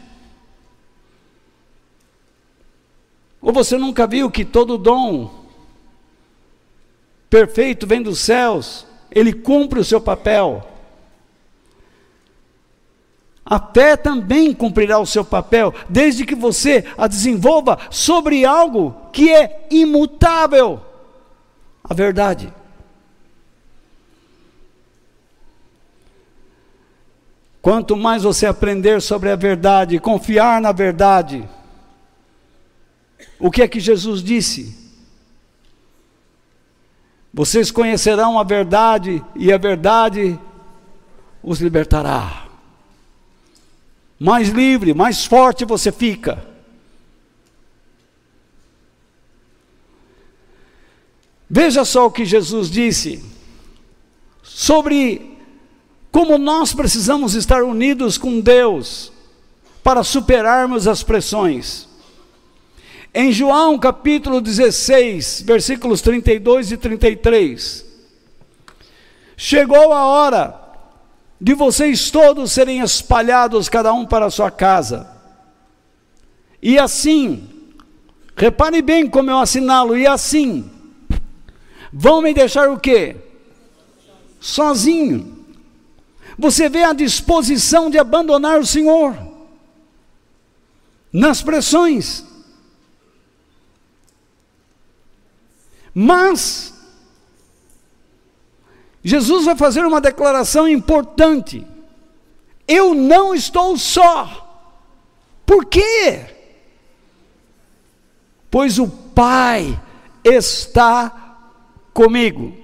[3.45, 5.30] Ou você nunca viu que todo dom
[7.28, 10.66] perfeito vem dos céus, ele cumpre o seu papel.
[13.45, 19.30] A fé também cumprirá o seu papel, desde que você a desenvolva sobre algo que
[19.30, 20.80] é imutável
[21.82, 22.51] a verdade.
[27.61, 31.47] Quanto mais você aprender sobre a verdade, confiar na verdade,
[33.45, 34.74] o que é que Jesus disse?
[37.30, 40.40] Vocês conhecerão a verdade e a verdade
[41.42, 42.49] os libertará.
[44.18, 46.42] Mais livre, mais forte você fica.
[51.51, 53.22] Veja só o que Jesus disse
[54.42, 55.36] sobre
[56.11, 59.12] como nós precisamos estar unidos com Deus
[59.82, 61.92] para superarmos as pressões.
[63.17, 67.85] Em João capítulo 16, versículos 32 e 33.
[69.37, 70.61] Chegou a hora
[71.41, 75.09] de vocês todos serem espalhados, cada um para a sua casa.
[76.61, 77.49] E assim,
[78.35, 80.69] repare bem como eu assinalo, e assim,
[81.93, 83.15] vão me deixar o quê?
[84.41, 85.47] Sozinho.
[86.37, 89.17] Você vê a disposição de abandonar o Senhor
[91.12, 92.34] nas pressões.
[95.95, 96.74] Mas,
[99.03, 101.64] Jesus vai fazer uma declaração importante:
[102.66, 104.40] eu não estou só.
[105.45, 106.26] Por quê?
[108.51, 109.80] Pois o Pai
[110.24, 111.36] está
[111.92, 112.57] comigo.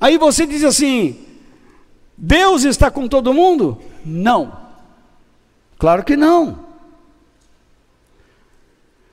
[0.00, 1.26] Aí você diz assim:
[2.16, 3.80] Deus está com todo mundo?
[4.04, 4.56] Não.
[5.78, 6.67] Claro que não.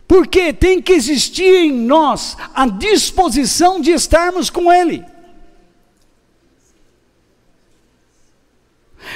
[0.08, 5.04] Porque tem que existir em nós a disposição de estarmos com Ele.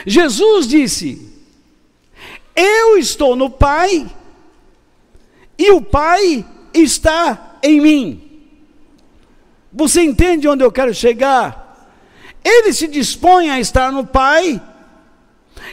[0.05, 1.29] Jesus disse:
[2.55, 4.09] Eu estou no Pai,
[5.57, 8.29] e o Pai está em mim.
[9.71, 11.67] Você entende onde eu quero chegar?
[12.43, 14.59] Ele se dispõe a estar no Pai,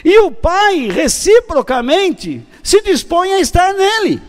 [0.05, 4.21] e o Pai, reciprocamente, se dispõe a estar nele.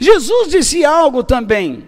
[0.00, 1.86] Jesus disse algo também: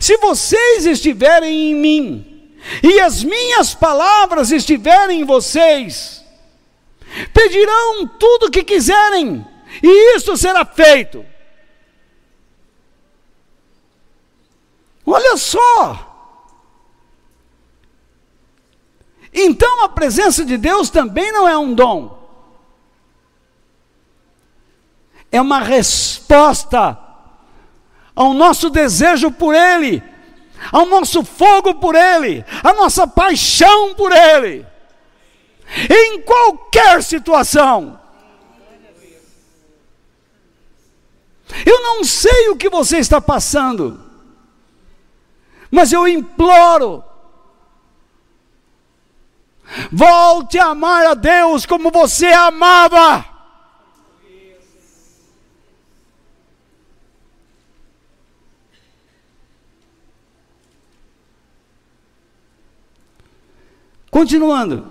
[0.00, 6.24] se vocês estiverem em mim, e as minhas palavras estiverem em vocês,
[7.32, 9.46] pedirão tudo o que quiserem,
[9.82, 11.24] e isso será feito.
[15.04, 16.02] Olha só!
[19.32, 22.25] Então a presença de Deus também não é um dom
[25.36, 26.98] é uma resposta
[28.14, 30.02] ao nosso desejo por Ele,
[30.72, 34.66] ao nosso fogo por Ele, à nossa paixão por Ele,
[35.90, 38.00] em qualquer situação.
[41.64, 44.02] Eu não sei o que você está passando,
[45.70, 47.04] mas eu imploro,
[49.92, 53.35] volte a amar a Deus como você amava.
[64.16, 64.90] Continuando.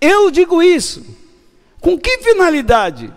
[0.00, 1.04] Eu digo isso.
[1.78, 3.12] Com que finalidade?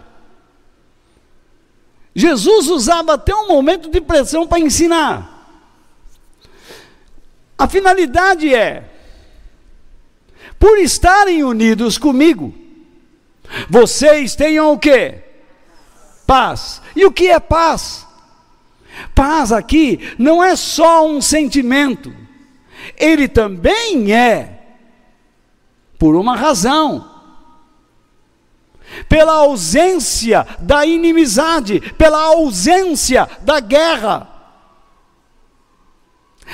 [2.13, 5.47] Jesus usava até um momento de pressão para ensinar.
[7.57, 8.83] A finalidade é,
[10.59, 12.53] por estarem unidos comigo,
[13.69, 15.19] vocês tenham o que?
[16.27, 16.81] Paz.
[16.97, 18.05] E o que é paz?
[19.15, 22.24] Paz aqui não é só um sentimento
[22.97, 24.59] ele também é,
[25.97, 27.13] por uma razão.
[29.09, 34.35] Pela ausência da inimizade, pela ausência da guerra.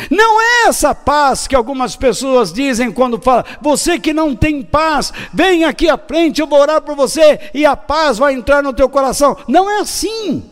[0.09, 5.11] Não é essa paz que algumas pessoas dizem quando falam, você que não tem paz,
[5.33, 8.73] vem aqui à frente, eu vou orar por você e a paz vai entrar no
[8.73, 9.37] teu coração.
[9.47, 10.50] Não é assim.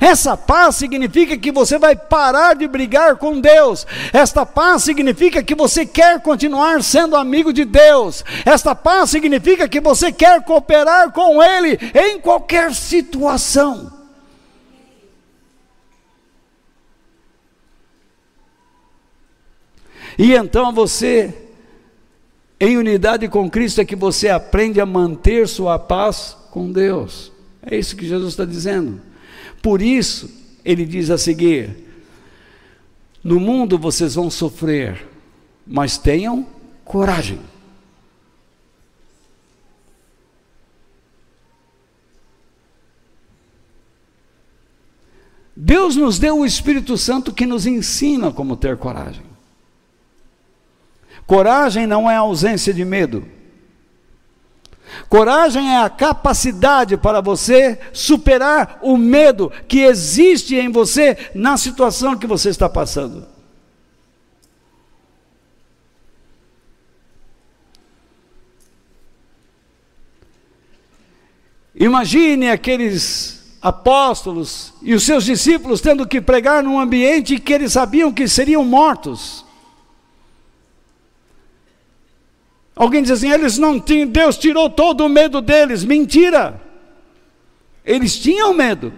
[0.00, 3.86] Essa paz significa que você vai parar de brigar com Deus.
[4.12, 8.24] Esta paz significa que você quer continuar sendo amigo de Deus.
[8.44, 13.98] Esta paz significa que você quer cooperar com Ele em qualquer situação.
[20.18, 21.34] E então você
[22.58, 27.32] em unidade com Cristo é que você aprende a manter sua paz com Deus.
[27.62, 29.00] É isso que Jesus está dizendo.
[29.62, 30.30] Por isso,
[30.64, 31.70] ele diz a seguir:
[33.22, 35.06] No mundo vocês vão sofrer,
[35.66, 36.46] mas tenham
[36.84, 37.40] coragem.
[45.54, 49.24] Deus nos deu o Espírito Santo que nos ensina como ter coragem.
[51.26, 53.39] Coragem não é ausência de medo.
[55.08, 62.16] Coragem é a capacidade para você superar o medo que existe em você na situação
[62.16, 63.26] que você está passando.
[71.74, 78.12] Imagine aqueles apóstolos e os seus discípulos tendo que pregar num ambiente que eles sabiam
[78.12, 79.44] que seriam mortos.
[82.80, 85.84] Alguém diz assim: eles não tinham, Deus tirou todo o medo deles.
[85.84, 86.58] Mentira!
[87.84, 88.90] Eles tinham medo.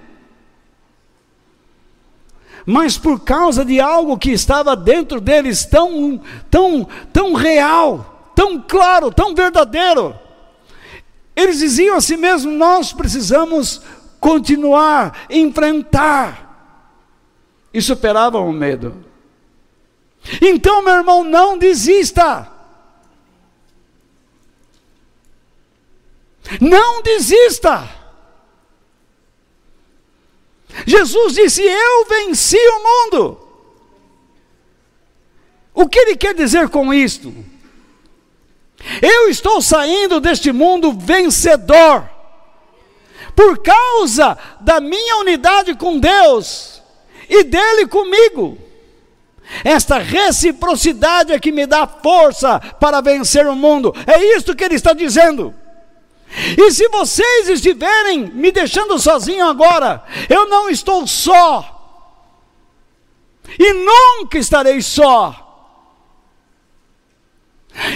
[2.65, 9.11] Mas por causa de algo que estava dentro deles tão, tão, tão real, tão claro,
[9.11, 10.15] tão verdadeiro,
[11.35, 13.83] eles diziam a si mesmos: nós precisamos
[14.21, 16.79] continuar, enfrentar.
[17.75, 19.05] E superavam o medo.
[20.41, 22.52] Então, meu irmão, não desista.
[26.61, 27.89] Não desista.
[30.87, 33.39] Jesus disse: Eu venci o mundo.
[35.75, 37.33] O que ele quer dizer com isto?
[39.01, 42.09] Eu estou saindo deste mundo vencedor
[43.35, 46.83] por causa da minha unidade com Deus
[47.29, 48.59] e dele comigo.
[49.65, 53.95] Esta reciprocidade é que me dá força para vencer o mundo.
[54.07, 55.55] É isto que ele está dizendo.
[56.57, 61.69] E se vocês estiverem me deixando sozinho agora, eu não estou só.
[63.59, 65.39] E nunca estarei só.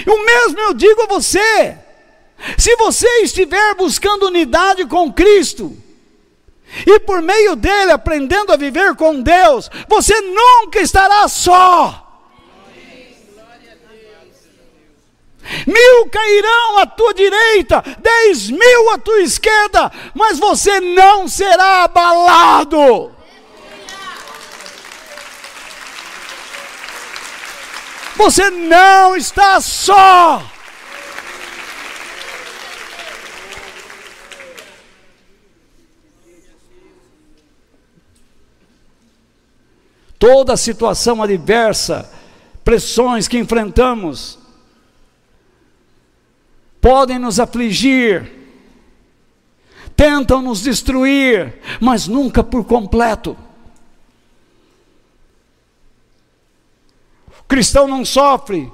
[0.06, 1.78] O mesmo eu digo a você.
[2.58, 5.76] Se você estiver buscando unidade com Cristo,
[6.86, 12.05] e por meio dele aprendendo a viver com Deus, você nunca estará só.
[15.66, 23.12] Mil cairão à tua direita, dez mil à tua esquerda, mas você não será abalado.
[28.16, 30.42] Você não está só.
[40.18, 42.10] toda situação adversa,
[42.64, 44.38] pressões que enfrentamos,
[46.86, 48.32] podem nos afligir,
[49.96, 53.36] tentam nos destruir, mas nunca por completo.
[57.40, 58.70] O cristão não sofre,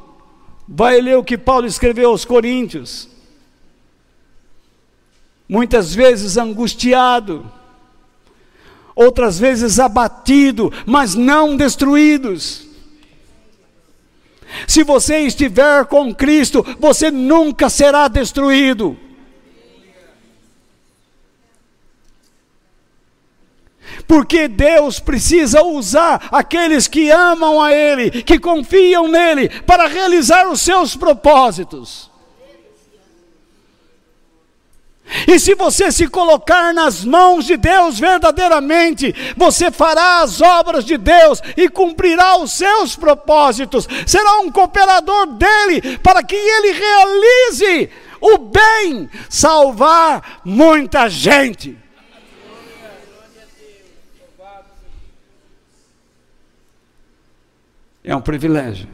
[0.69, 3.09] vai ler o que Paulo escreveu aos Coríntios,
[5.49, 7.51] muitas vezes angustiado,
[8.95, 12.72] outras vezes abatido, mas não destruídos.
[14.67, 18.97] Se você estiver com Cristo, você nunca será destruído.
[24.07, 30.61] Porque Deus precisa usar aqueles que amam a Ele, que confiam nele, para realizar os
[30.61, 32.12] seus propósitos.
[35.27, 40.97] E se você se colocar nas mãos de Deus verdadeiramente, você fará as obras de
[40.97, 43.87] Deus e cumprirá os seus propósitos.
[44.07, 47.91] Será um cooperador dele para que ele realize
[48.21, 51.77] o bem, salvar muita gente.
[58.05, 58.89] É um privilégio.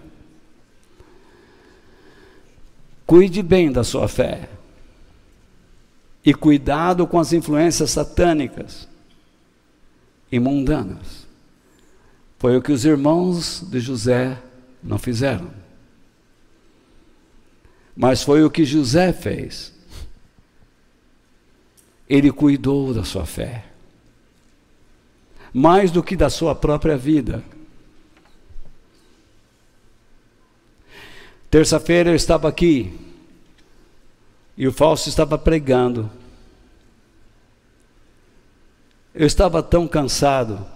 [3.06, 4.48] Cuide bem da sua fé.
[6.24, 8.88] E cuidado com as influências satânicas
[10.30, 11.26] e mundanas.
[12.38, 14.38] Foi o que os irmãos de José
[14.82, 15.50] não fizeram.
[17.96, 19.74] Mas foi o que José fez.
[22.08, 23.64] Ele cuidou da sua fé.
[25.52, 27.42] Mais do que da sua própria vida.
[31.50, 33.07] Terça-feira eu estava aqui
[34.59, 36.11] e o falso estava pregando.
[39.14, 40.66] Eu estava tão cansado.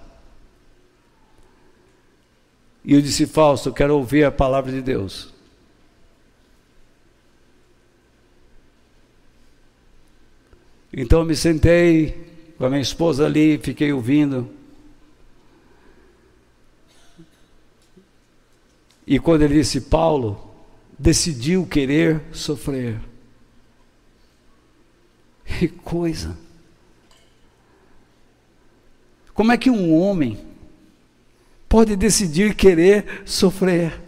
[2.85, 5.35] E eu disse, Fausto, eu quero ouvir a palavra de Deus.
[10.93, 14.49] Então eu me sentei com a minha esposa ali, fiquei ouvindo.
[19.05, 20.55] E quando ele disse, Paulo
[20.97, 23.12] decidiu querer sofrer.
[25.45, 26.36] Que coisa!
[29.34, 30.38] Como é que um homem
[31.68, 34.01] pode decidir querer sofrer?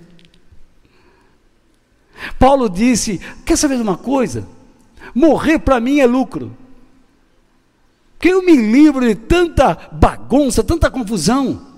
[2.39, 4.47] Paulo disse: Quer saber de uma coisa?
[5.15, 6.57] Morrer para mim é lucro.
[8.19, 11.75] Que eu me livro de tanta bagunça, tanta confusão.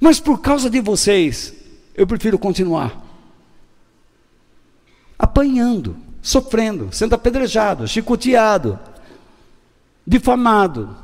[0.00, 1.54] Mas por causa de vocês,
[1.94, 3.11] eu prefiro continuar
[5.22, 8.76] apanhando, sofrendo, sendo apedrejado, chicoteado,
[10.04, 10.96] difamado.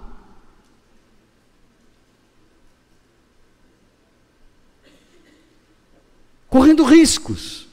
[6.48, 7.68] Correndo riscos.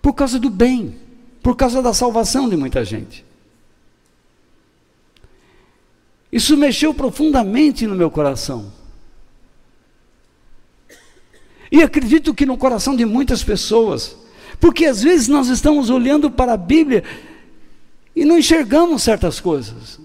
[0.00, 0.98] Por causa do bem,
[1.42, 3.26] por causa da salvação de muita gente.
[6.32, 8.72] Isso mexeu profundamente no meu coração.
[11.70, 14.16] E acredito que no coração de muitas pessoas,
[14.60, 17.04] porque às vezes nós estamos olhando para a Bíblia
[18.14, 20.00] e não enxergamos certas coisas.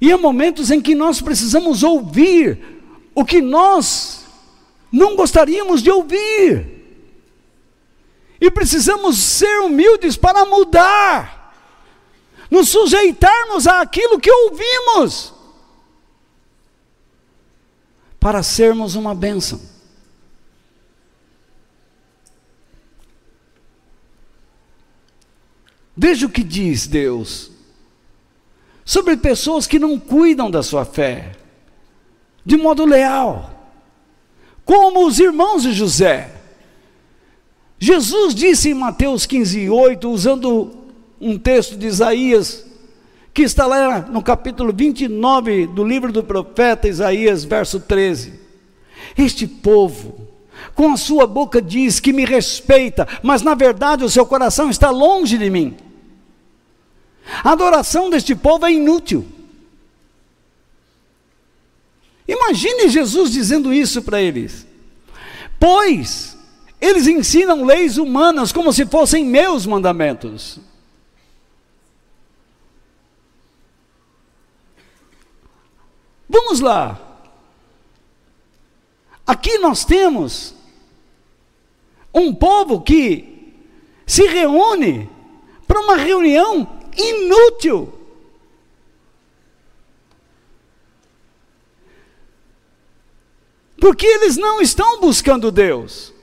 [0.00, 2.58] E há momentos em que nós precisamos ouvir
[3.14, 4.26] o que nós
[4.90, 6.66] não gostaríamos de ouvir.
[8.40, 11.54] E precisamos ser humildes para mudar,
[12.50, 15.31] nos sujeitarmos àquilo que ouvimos,
[18.22, 19.60] para sermos uma bênção.
[25.96, 27.50] Veja o que diz Deus
[28.84, 31.32] sobre pessoas que não cuidam da sua fé
[32.46, 33.68] de modo leal,
[34.64, 36.32] como os irmãos de José.
[37.76, 40.76] Jesus disse em Mateus 15, 8, usando
[41.20, 42.64] um texto de Isaías,
[43.34, 48.34] que está lá no capítulo 29 do livro do profeta Isaías, verso 13:
[49.16, 50.28] Este povo,
[50.74, 54.90] com a sua boca diz que me respeita, mas na verdade o seu coração está
[54.90, 55.76] longe de mim.
[57.42, 59.24] A adoração deste povo é inútil.
[62.26, 64.66] Imagine Jesus dizendo isso para eles.
[65.58, 66.36] Pois
[66.80, 70.58] eles ensinam leis humanas como se fossem meus mandamentos.
[76.32, 76.98] Vamos lá.
[79.26, 80.54] Aqui nós temos
[82.12, 83.52] um povo que
[84.06, 85.10] se reúne
[85.66, 87.92] para uma reunião inútil.
[93.78, 96.14] Porque eles não estão buscando Deus.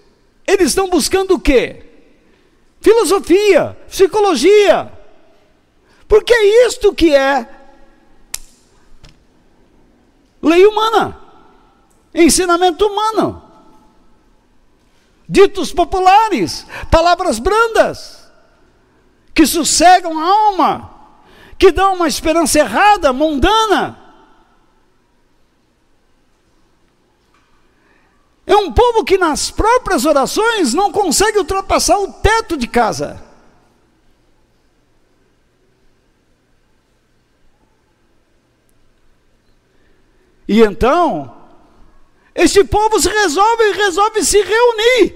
[0.47, 1.83] Eles estão buscando o quê?
[2.81, 4.91] Filosofia, psicologia.
[6.07, 7.58] Porque é isto que é
[10.41, 11.17] lei humana,
[12.13, 13.43] ensinamento humano.
[15.27, 18.31] Ditos populares, palavras brandas,
[19.33, 20.91] que sossegam a alma,
[21.57, 23.99] que dão uma esperança errada, mundana.
[28.47, 33.28] É um povo que nas próprias orações não consegue ultrapassar o teto de casa.
[40.49, 41.31] E então,
[42.33, 45.15] este povo se resolve, resolve se reunir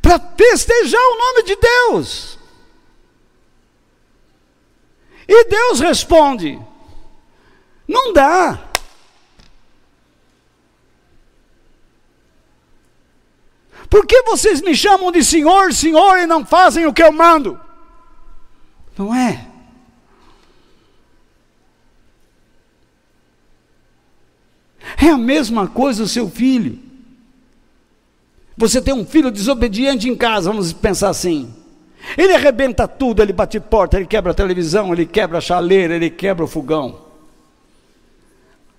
[0.00, 2.38] para festejar o nome de Deus.
[5.26, 6.56] E Deus responde:
[7.88, 8.68] não dá.
[13.90, 17.60] Por que vocês me chamam de Senhor, Senhor e não fazem o que eu mando?
[18.96, 19.43] Não é?
[25.04, 26.78] É a mesma coisa o seu filho.
[28.56, 31.54] Você tem um filho desobediente em casa, vamos pensar assim.
[32.16, 36.08] Ele arrebenta tudo, ele bate porta, ele quebra a televisão, ele quebra a chaleira, ele
[36.08, 37.02] quebra o fogão.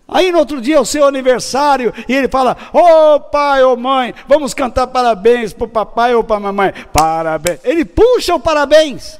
[0.07, 3.73] Aí no outro dia é o seu aniversário e ele fala: Ô oh, pai, ô
[3.73, 6.73] oh, mãe, vamos cantar parabéns para o papai ou para a mamãe.
[6.91, 7.59] Parabéns.
[7.63, 9.19] Ele puxa o parabéns.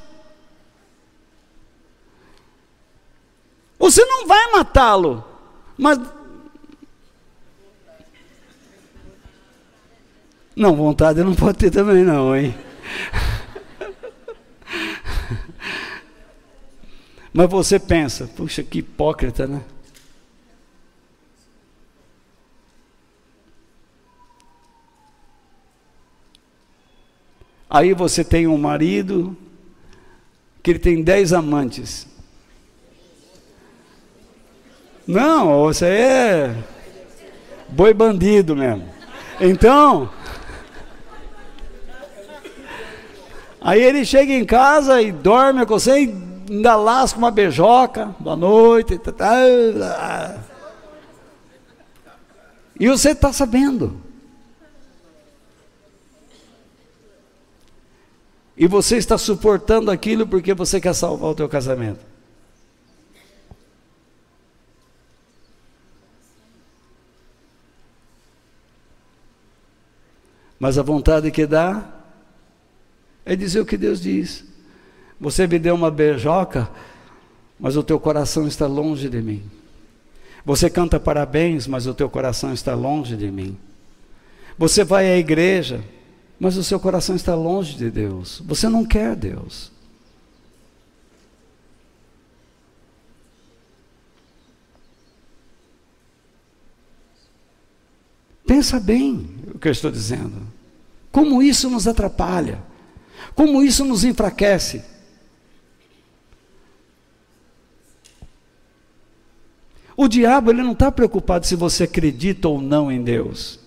[3.78, 5.24] Você não vai matá-lo,
[5.78, 6.00] mas.
[10.56, 12.54] Não, vontade não pode ter também, não, hein?
[17.30, 19.62] Mas você pensa, puxa, que hipócrita, né?
[27.68, 29.36] Aí você tem um marido
[30.62, 32.06] que ele tem dez amantes.
[35.06, 36.64] Não, você é
[37.68, 38.88] boi bandido mesmo.
[39.38, 40.10] Então.
[43.60, 45.90] Aí ele chega em casa e dorme com você
[46.48, 48.98] ainda lasca uma beijoca, boa noite.
[48.98, 49.36] Tá, tá,
[52.78, 54.00] e você está sabendo.
[58.56, 62.00] E você está suportando aquilo porque você quer salvar o teu casamento.
[70.58, 71.95] Mas a vontade que dá
[73.26, 74.44] é dizer o que Deus diz.
[75.20, 76.70] Você me deu uma beijoca,
[77.58, 79.42] mas o teu coração está longe de mim.
[80.44, 83.58] Você canta parabéns, mas o teu coração está longe de mim.
[84.56, 85.82] Você vai à igreja,
[86.38, 88.40] mas o seu coração está longe de Deus.
[88.46, 89.72] Você não quer Deus.
[98.46, 100.46] Pensa bem o que eu estou dizendo.
[101.10, 102.62] Como isso nos atrapalha.
[103.36, 104.82] Como isso nos enfraquece.
[109.96, 113.64] O diabo ele não está preocupado se você acredita ou não em Deus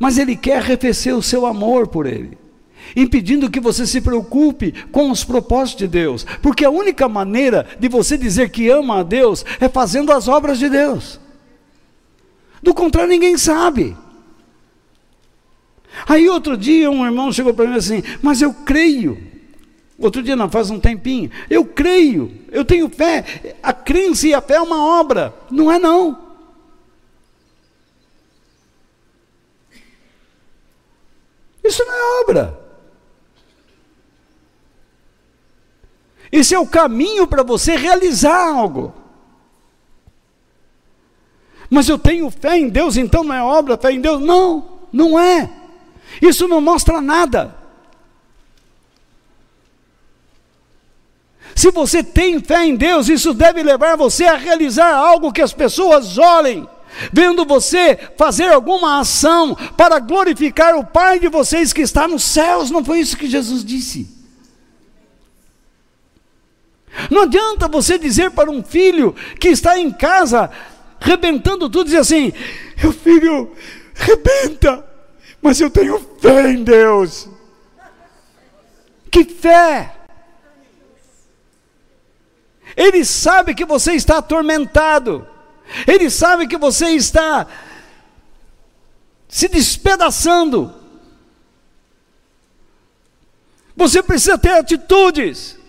[0.00, 2.38] mas ele quer arrefecer o seu amor por ele,
[2.96, 7.86] impedindo que você se preocupe com os propósitos de Deus, porque a única maneira de
[7.86, 11.20] você dizer que ama a Deus é fazendo as obras de Deus.
[12.62, 13.94] Do contrário, ninguém sabe.
[16.06, 19.30] Aí outro dia um irmão chegou para mim assim, mas eu creio.
[19.98, 21.30] Outro dia não, faz um tempinho.
[21.48, 23.54] Eu creio, eu tenho fé.
[23.62, 25.34] A crença e a fé é uma obra.
[25.50, 26.30] Não é não.
[31.62, 32.58] Isso não é obra.
[36.32, 38.94] Esse é o caminho para você realizar algo.
[41.68, 44.20] Mas eu tenho fé em Deus, então não é obra, fé em Deus?
[44.20, 45.59] Não, não é.
[46.20, 47.56] Isso não mostra nada.
[51.54, 55.52] Se você tem fé em Deus, isso deve levar você a realizar algo que as
[55.52, 56.68] pessoas olhem
[57.12, 62.70] vendo você fazer alguma ação para glorificar o Pai de vocês que está nos céus.
[62.70, 64.18] Não foi isso que Jesus disse.
[67.10, 70.50] Não adianta você dizer para um filho que está em casa,
[71.00, 72.32] rebentando tudo, dizer assim:
[72.82, 73.52] meu filho,
[73.94, 74.84] rebenta,
[75.42, 77.28] mas eu tenho fé em Deus.
[79.10, 79.96] Que fé!
[82.76, 85.26] Ele sabe que você está atormentado.
[85.86, 87.46] Ele sabe que você está
[89.28, 90.74] se despedaçando.
[93.76, 95.59] Você precisa ter atitudes.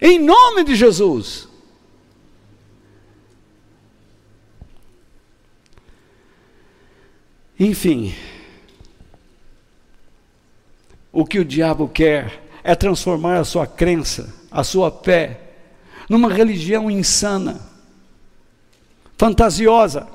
[0.00, 1.48] Em nome de Jesus.
[7.58, 8.14] Enfim.
[11.10, 15.40] O que o diabo quer é transformar a sua crença, a sua fé,
[16.08, 17.60] numa religião insana,
[19.16, 20.06] fantasiosa.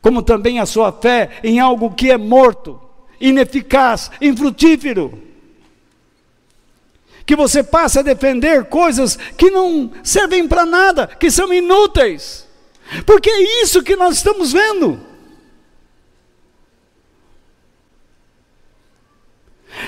[0.00, 2.80] Como também a sua fé em algo que é morto,
[3.20, 5.27] ineficaz, infrutífero.
[7.28, 12.48] Que você passe a defender coisas que não servem para nada, que são inúteis.
[13.04, 14.98] Porque é isso que nós estamos vendo.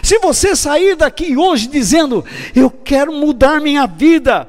[0.02, 2.22] Se você sair daqui hoje dizendo,
[2.54, 4.46] eu quero mudar minha vida,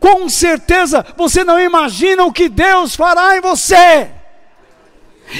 [0.00, 4.10] com certeza você não imagina o que Deus fará em você.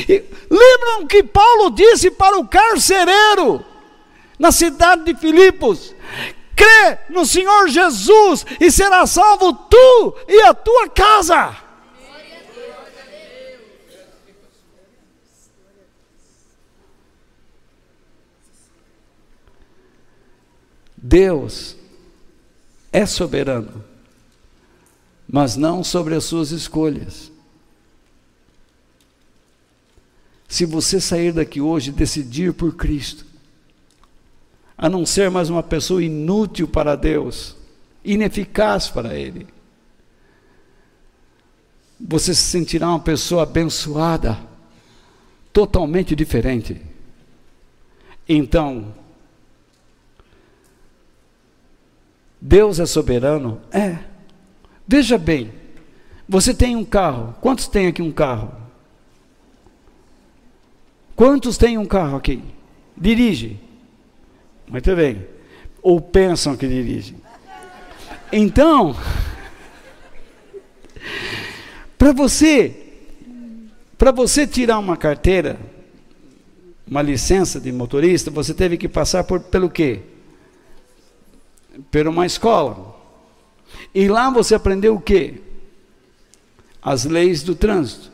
[0.08, 3.66] E, lembram que Paulo disse para o carcereiro,
[4.38, 5.92] na cidade de Filipos:
[6.56, 11.56] crê no Senhor Jesus e será salvo tu e a tua casa.
[20.96, 21.76] Deus
[22.92, 23.84] é soberano,
[25.28, 27.32] mas não sobre as suas escolhas.
[30.46, 33.26] Se você sair daqui hoje e decidir por Cristo,
[34.82, 37.56] a não ser mais uma pessoa inútil para Deus,
[38.04, 39.46] ineficaz para Ele,
[42.00, 44.36] você se sentirá uma pessoa abençoada,
[45.52, 46.82] totalmente diferente.
[48.28, 48.92] Então,
[52.40, 53.60] Deus é soberano?
[53.70, 54.00] É.
[54.84, 55.52] Veja bem,
[56.28, 57.36] você tem um carro.
[57.40, 58.52] Quantos tem aqui um carro?
[61.14, 62.42] Quantos têm um carro aqui?
[62.96, 63.60] Dirige.
[64.72, 65.26] Muito bem.
[65.82, 67.20] Ou pensam que dirigem.
[68.32, 68.96] Então,
[71.98, 72.74] para você,
[73.98, 75.60] para você tirar uma carteira,
[76.86, 80.00] uma licença de motorista, você teve que passar por pelo quê?
[81.90, 82.98] Por uma escola.
[83.94, 85.42] E lá você aprendeu o quê?
[86.80, 88.10] As leis do trânsito.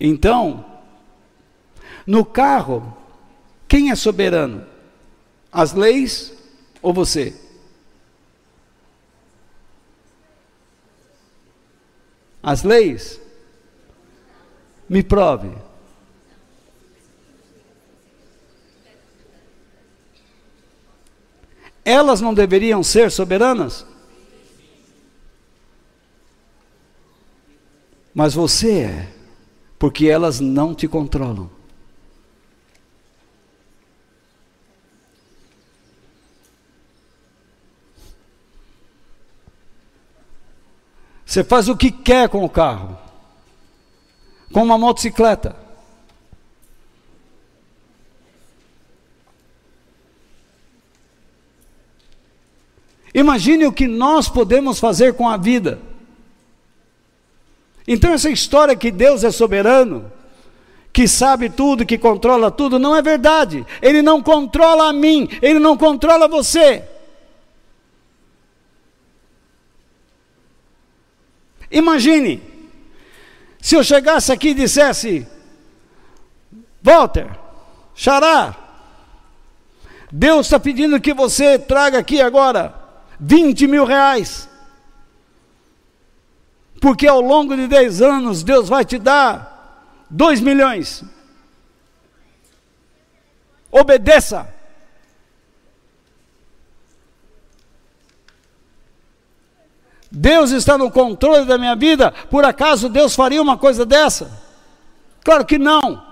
[0.00, 0.69] Então,
[2.06, 2.96] no carro,
[3.68, 4.66] quem é soberano?
[5.52, 6.32] As leis
[6.82, 7.34] ou você?
[12.42, 13.20] As leis?
[14.88, 15.50] Me prove.
[21.84, 23.86] Elas não deveriam ser soberanas?
[28.14, 29.12] Mas você é,
[29.78, 31.50] porque elas não te controlam.
[41.30, 42.98] Você faz o que quer com o carro,
[44.52, 45.54] com uma motocicleta.
[53.14, 55.78] Imagine o que nós podemos fazer com a vida.
[57.86, 60.10] Então, essa história que Deus é soberano,
[60.92, 63.64] que sabe tudo, que controla tudo, não é verdade.
[63.80, 66.89] Ele não controla a mim, ele não controla você.
[71.70, 72.42] Imagine,
[73.60, 75.26] se eu chegasse aqui e dissesse,
[76.82, 77.30] Walter,
[77.94, 78.56] Xará,
[80.10, 82.74] Deus está pedindo que você traga aqui agora
[83.20, 84.48] 20 mil reais.
[86.80, 91.04] Porque ao longo de 10 anos Deus vai te dar 2 milhões.
[93.70, 94.59] Obedeça.
[100.10, 102.10] Deus está no controle da minha vida?
[102.10, 104.30] Por acaso Deus faria uma coisa dessa?
[105.22, 106.10] Claro que não.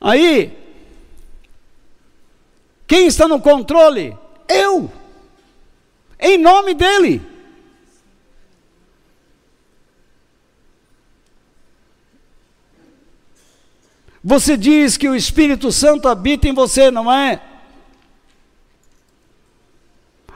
[0.00, 0.58] Aí,
[2.86, 4.16] quem está no controle?
[4.48, 4.90] Eu.
[6.18, 7.31] Em nome dele.
[14.24, 17.40] Você diz que o Espírito Santo habita em você, não é?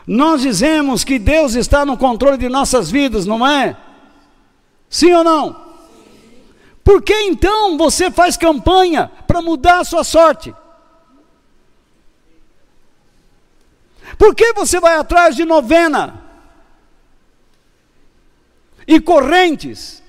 [0.06, 3.76] Nós dizemos que Deus está no controle de nossas vidas, não é?
[4.88, 5.66] Sim ou não?
[6.84, 10.54] Por que então você faz campanha para mudar a sua sorte?
[14.16, 16.22] Por que você vai atrás de novena
[18.86, 20.02] e correntes?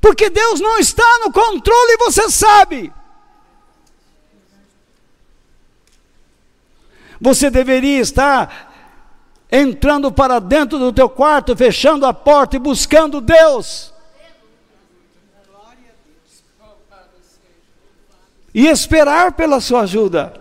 [0.00, 2.92] Porque Deus não está no controle, você sabe.
[7.20, 8.72] Você deveria estar
[9.50, 13.92] entrando para dentro do teu quarto, fechando a porta e buscando Deus.
[18.54, 20.40] E esperar pela sua ajuda.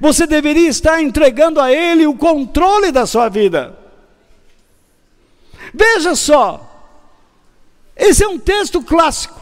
[0.00, 3.85] Você deveria estar entregando a Ele o controle da sua vida.
[5.72, 6.62] Veja só,
[7.96, 9.40] esse é um texto clássico.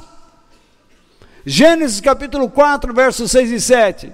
[1.47, 4.13] Gênesis capítulo 4, versos 6 e 7.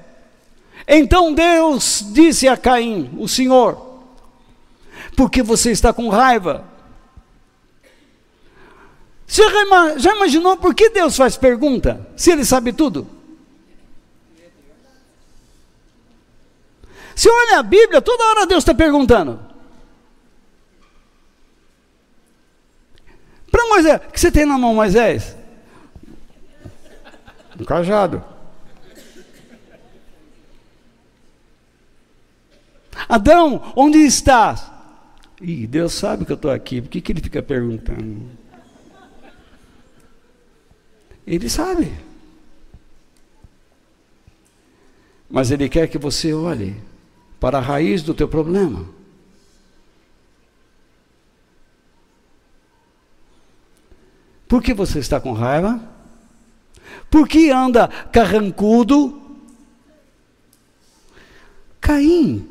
[0.88, 4.00] Então Deus disse a Caim, o Senhor,
[5.16, 6.64] porque você está com raiva?
[9.26, 9.44] Você
[9.98, 13.06] já imaginou por que Deus faz pergunta, se Ele sabe tudo?
[17.14, 19.38] Se olha a Bíblia, toda hora Deus está perguntando.
[23.50, 25.36] Para Moisés, o que você tem na mão, Moisés?
[27.58, 28.22] Um cajado.
[33.08, 34.70] Adão, onde estás?
[35.40, 38.28] Ih, Deus sabe que eu estou aqui, por que, que ele fica perguntando?
[41.26, 41.92] Ele sabe.
[45.28, 46.76] Mas ele quer que você olhe
[47.38, 48.99] para a raiz do teu problema.
[54.50, 55.80] Por que você está com raiva?
[57.08, 59.22] Por que anda carrancudo?
[61.80, 62.48] Caim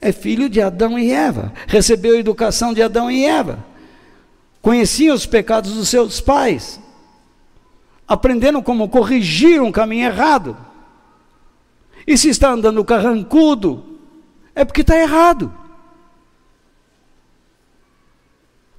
[0.00, 3.62] é filho de Adão e Eva, recebeu a educação de Adão e Eva.
[4.62, 6.80] conheciam os pecados dos seus pais,
[8.08, 10.56] aprenderam como corrigir um caminho errado.
[12.06, 13.98] E se está andando carrancudo,
[14.54, 15.52] é porque está errado.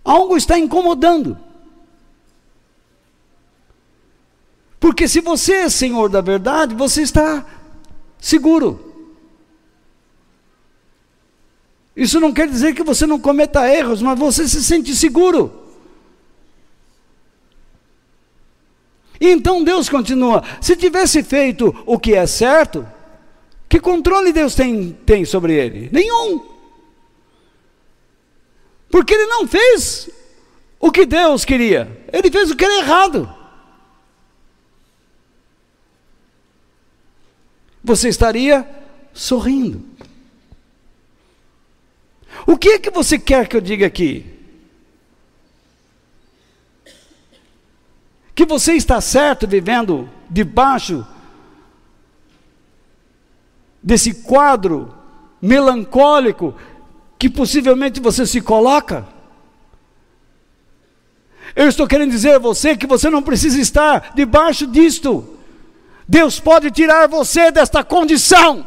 [0.04, 1.51] Algo está incomodando.
[4.82, 7.46] Porque se você é senhor da verdade, você está
[8.20, 8.84] seguro.
[11.96, 15.54] Isso não quer dizer que você não cometa erros, mas você se sente seguro.
[19.20, 22.84] E então Deus continua: se tivesse feito o que é certo,
[23.70, 25.90] que controle Deus tem, tem sobre ele?
[25.92, 26.44] Nenhum.
[28.90, 30.10] Porque ele não fez
[30.80, 33.41] o que Deus queria, ele fez o que era errado.
[37.84, 38.68] Você estaria
[39.14, 39.84] sorrindo.
[42.46, 44.26] O que é que você quer que eu diga aqui?
[48.34, 51.06] Que você está certo vivendo debaixo
[53.84, 54.96] desse quadro
[55.42, 56.56] melancólico
[57.18, 59.08] que possivelmente você se coloca?
[61.56, 65.38] Eu estou querendo dizer a você que você não precisa estar debaixo disto.
[66.12, 68.66] Deus pode tirar você desta condição.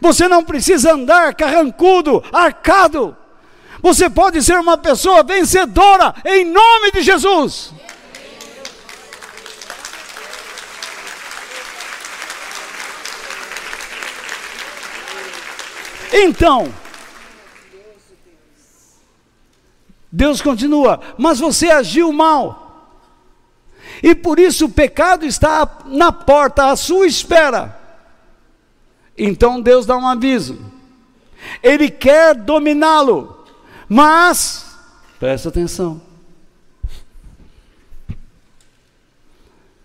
[0.00, 3.14] Você não precisa andar carrancudo, arcado.
[3.82, 7.74] Você pode ser uma pessoa vencedora em nome de Jesus.
[16.10, 16.72] Então,
[20.16, 23.04] Deus continua, mas você agiu mal,
[24.02, 27.78] e por isso o pecado está na porta à sua espera.
[29.16, 30.58] Então Deus dá um aviso,
[31.62, 33.44] Ele quer dominá-lo,
[33.86, 34.64] mas,
[35.20, 36.00] presta atenção,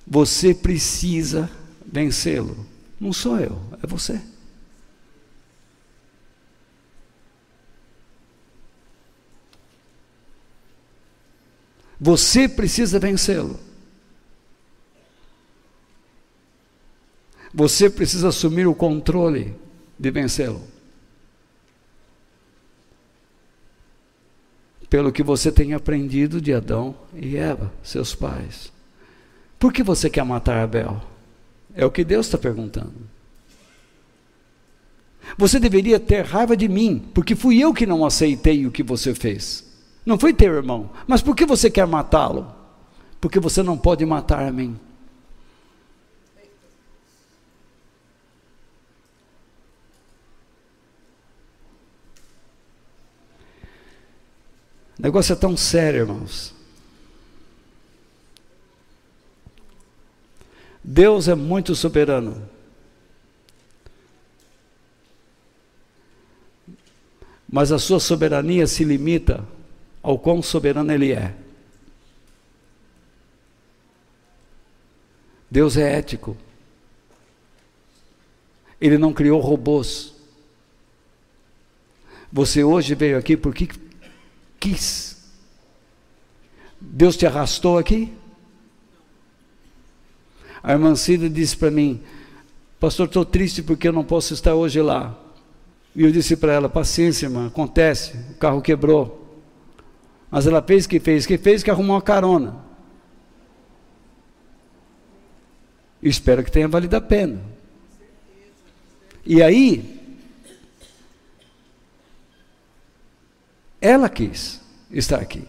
[0.08, 1.52] você precisa
[1.86, 2.66] vencê-lo,
[2.98, 4.31] não sou eu, é você.
[12.04, 13.60] Você precisa vencê-lo.
[17.54, 19.54] Você precisa assumir o controle
[20.00, 20.64] de vencê-lo.
[24.90, 28.74] Pelo que você tem aprendido de Adão e Eva, seus pais.
[29.60, 31.00] Por que você quer matar Abel?
[31.76, 32.96] É o que Deus está perguntando.
[35.38, 39.14] Você deveria ter raiva de mim, porque fui eu que não aceitei o que você
[39.14, 39.71] fez.
[40.06, 40.90] Não foi teu irmão.
[41.08, 42.54] Mas por que você quer matá-lo?
[43.20, 44.80] Porque você não pode matar a mim.
[54.98, 56.54] O negócio é tão sério, irmãos.
[60.84, 62.48] Deus é muito soberano.
[67.48, 69.44] Mas a sua soberania se limita
[70.02, 71.34] ao quão soberano Ele é.
[75.50, 76.38] Deus é ético.
[78.80, 80.14] Ele não criou robôs.
[82.32, 83.68] Você hoje veio aqui porque
[84.60, 85.30] quis.
[86.80, 88.12] Deus te arrastou aqui?
[90.64, 92.02] A irmã Cida disse para mim,
[92.80, 95.18] pastor, estou triste porque eu não posso estar hoje lá.
[95.96, 99.21] E eu disse para ela, paciência, irmã, acontece, o carro quebrou.
[100.32, 102.72] Mas ela fez o que fez, que fez que arrumou uma carona.
[106.02, 107.40] espero que tenha valido a pena.
[109.24, 110.00] E aí,
[113.80, 115.48] ela quis estar aqui.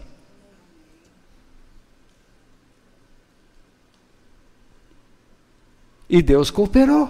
[6.07, 7.09] E Deus cooperou.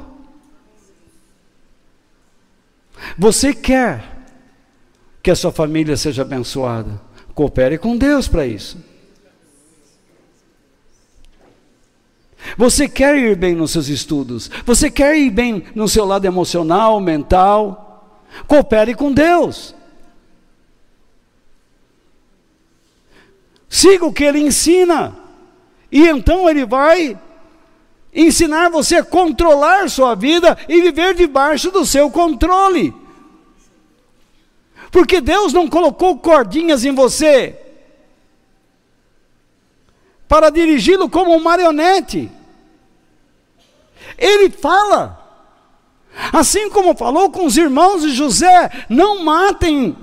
[3.17, 4.23] Você quer
[5.21, 7.12] que a sua família seja abençoada?
[7.33, 8.77] Coopere com Deus para isso.
[12.57, 14.49] Você quer ir bem nos seus estudos?
[14.65, 18.19] Você quer ir bem no seu lado emocional, mental?
[18.47, 19.73] Coopere com Deus.
[23.67, 25.17] Siga o que ele ensina.
[25.91, 27.19] E então ele vai
[28.13, 32.93] ensinar você a controlar sua vida e viver debaixo do seu controle.
[34.93, 37.59] Porque Deus não colocou cordinhas em você
[40.27, 42.31] para dirigi-lo como um marionete.
[44.15, 45.19] Ele fala.
[46.31, 49.97] Assim como falou com os irmãos de José: não matem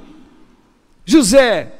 [1.05, 1.73] José.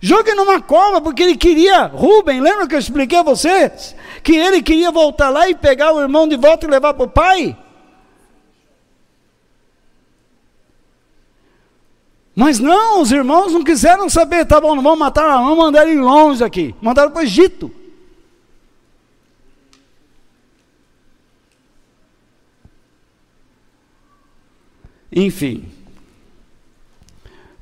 [0.00, 3.94] Joguem numa cova, porque ele queria, Rubem, lembra que eu expliquei a vocês?
[4.24, 7.08] Que ele queria voltar lá e pegar o irmão de volta e levar para o
[7.08, 7.56] pai?
[12.38, 16.00] Mas não, os irmãos não quiseram saber, tá bom, não vamos matar, vamos mandar ele
[16.00, 16.72] longe aqui.
[16.80, 17.68] Mandaram para o Egito.
[25.10, 25.68] Enfim,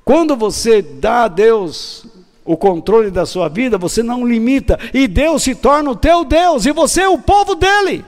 [0.05, 2.07] quando você dá a Deus
[2.45, 6.67] o controle da sua vida, você não limita, e Deus se torna o teu Deus,
[6.67, 8.05] e você é o povo dele,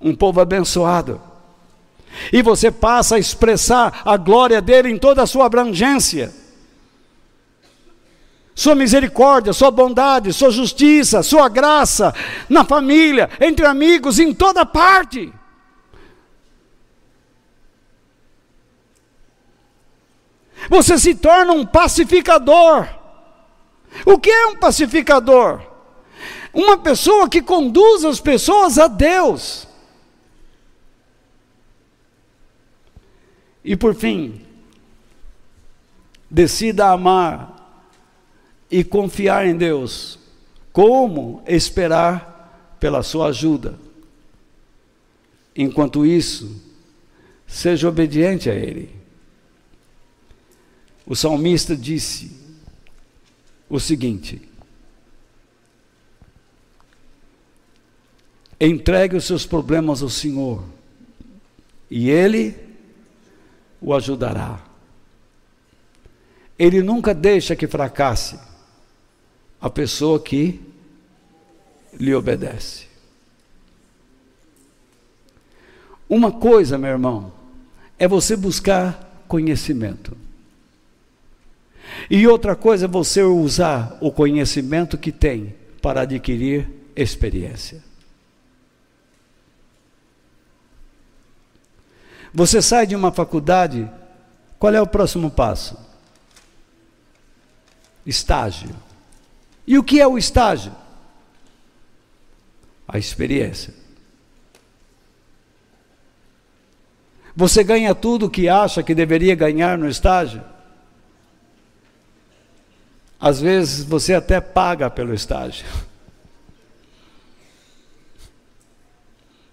[0.00, 1.20] um povo abençoado
[2.32, 6.32] e você passa a expressar a glória dele em toda a sua abrangência.
[8.54, 12.14] Sua misericórdia, sua bondade, sua justiça, sua graça,
[12.48, 15.30] na família, entre amigos, em toda parte.
[20.68, 22.88] Você se torna um pacificador.
[24.04, 25.60] O que é um pacificador?
[26.52, 29.65] Uma pessoa que conduz as pessoas a Deus.
[33.66, 34.40] E por fim,
[36.30, 37.82] decida amar
[38.70, 40.20] e confiar em Deus.
[40.72, 43.76] Como esperar pela sua ajuda?
[45.56, 46.62] Enquanto isso,
[47.44, 48.94] seja obediente a Ele.
[51.04, 52.30] O salmista disse
[53.68, 54.48] o seguinte:
[58.60, 60.62] entregue os seus problemas ao Senhor,
[61.90, 62.65] e Ele
[63.86, 64.58] o ajudará.
[66.58, 68.36] Ele nunca deixa que fracasse
[69.60, 70.60] a pessoa que
[71.94, 72.86] lhe obedece.
[76.08, 77.32] Uma coisa, meu irmão,
[77.96, 80.16] é você buscar conhecimento.
[82.10, 87.84] E outra coisa é você usar o conhecimento que tem para adquirir experiência.
[92.36, 93.90] Você sai de uma faculdade,
[94.58, 95.74] qual é o próximo passo?
[98.04, 98.76] Estágio.
[99.66, 100.70] E o que é o estágio?
[102.86, 103.72] A experiência.
[107.34, 110.44] Você ganha tudo o que acha que deveria ganhar no estágio?
[113.18, 115.64] Às vezes você até paga pelo estágio.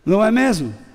[0.06, 0.93] Não é mesmo?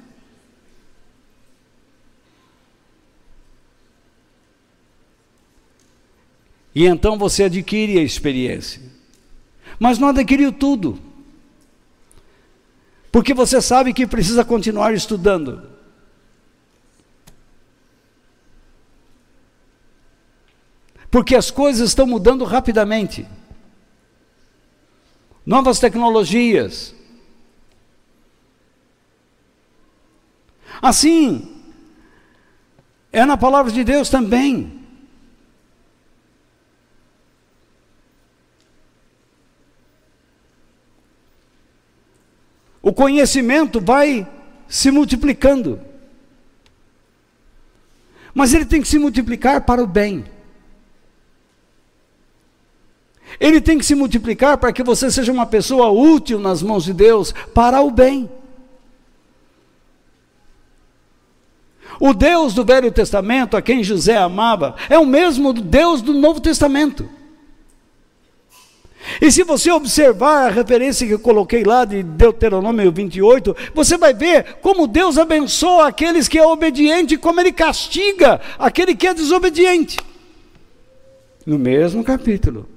[6.78, 8.80] E então você adquire a experiência.
[9.80, 10.96] Mas não adquiriu tudo.
[13.10, 15.68] Porque você sabe que precisa continuar estudando.
[21.10, 23.26] Porque as coisas estão mudando rapidamente.
[25.44, 26.94] Novas tecnologias.
[30.80, 31.60] Assim,
[33.10, 34.77] é na palavra de Deus também.
[42.88, 44.26] O conhecimento vai
[44.66, 45.78] se multiplicando.
[48.32, 50.24] Mas ele tem que se multiplicar para o bem.
[53.38, 56.94] Ele tem que se multiplicar para que você seja uma pessoa útil nas mãos de
[56.94, 58.30] Deus para o bem.
[62.00, 66.40] O Deus do Velho Testamento, a quem José amava, é o mesmo Deus do Novo
[66.40, 67.06] Testamento.
[69.20, 74.12] E se você observar a referência que eu coloquei lá de Deuteronômio 28, você vai
[74.12, 79.14] ver como Deus abençoa aqueles que é obediente e como ele castiga aquele que é
[79.14, 79.98] desobediente.
[81.46, 82.68] No mesmo capítulo.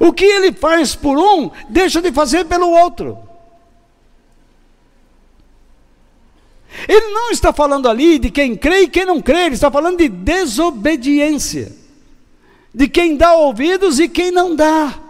[0.00, 3.18] O que ele faz por um, deixa de fazer pelo outro.
[6.88, 9.98] Ele não está falando ali de quem crê e quem não crê, ele está falando
[9.98, 11.85] de desobediência
[12.76, 15.00] de quem dá ouvidos e quem não dá.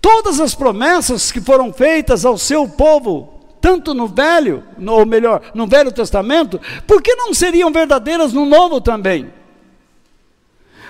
[0.00, 5.68] Todas as promessas que foram feitas ao seu povo, tanto no Velho, ou melhor, no
[5.68, 9.32] Velho Testamento, por que não seriam verdadeiras no Novo também?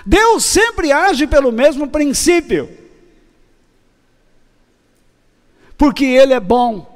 [0.03, 2.75] Deus sempre age pelo mesmo princípio,
[5.77, 6.92] porque Ele é bom.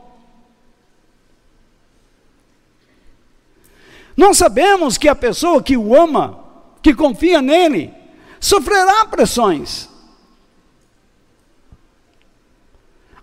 [4.18, 6.44] Nós sabemos que a pessoa que o ama,
[6.82, 7.94] que confia nele,
[8.40, 9.88] sofrerá pressões.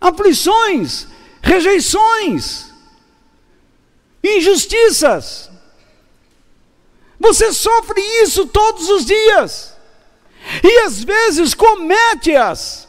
[0.04, 1.06] aflições,
[1.42, 2.66] rejeições,
[4.22, 5.50] injustiças.
[7.18, 9.74] Você sofre isso todos os dias.
[10.62, 12.83] E às vezes comete-as.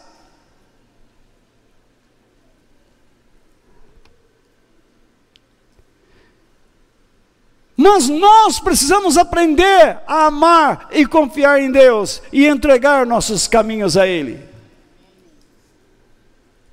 [7.78, 14.08] Mas nós precisamos aprender a amar e confiar em Deus e entregar nossos caminhos a
[14.08, 14.40] Ele.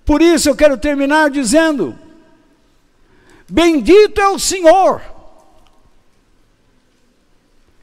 [0.05, 1.99] Por isso eu quero terminar dizendo:
[3.49, 5.03] Bendito é o Senhor,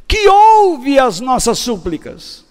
[0.08, 2.46] que ouve as nossas súplicas,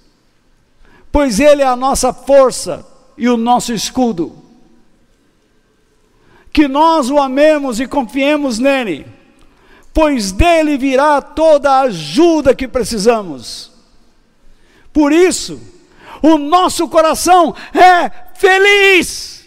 [1.11, 2.87] pois Ele é a nossa força
[3.17, 4.37] e o nosso escudo.
[6.53, 9.18] Que nós o amemos e confiemos nele
[9.99, 13.73] pois dele virá toda a ajuda que precisamos.
[14.93, 15.61] Por isso,
[16.23, 19.45] o nosso coração é feliz.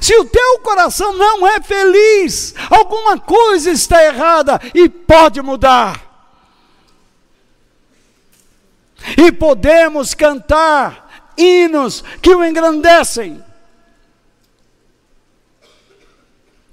[0.00, 6.00] Se o teu coração não é feliz, alguma coisa está errada e pode mudar.
[9.18, 13.42] E podemos cantar hinos que o engrandecem.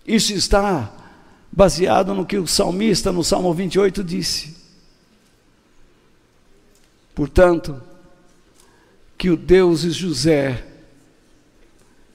[0.09, 0.91] Isso está
[1.51, 4.57] baseado no que o salmista, no Salmo 28, disse.
[7.13, 7.79] Portanto,
[9.15, 10.65] que o Deus de José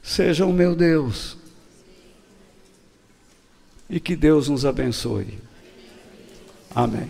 [0.03, 1.37] seja o meu Deus.
[3.89, 5.39] E que Deus nos abençoe.
[6.75, 7.09] Amém.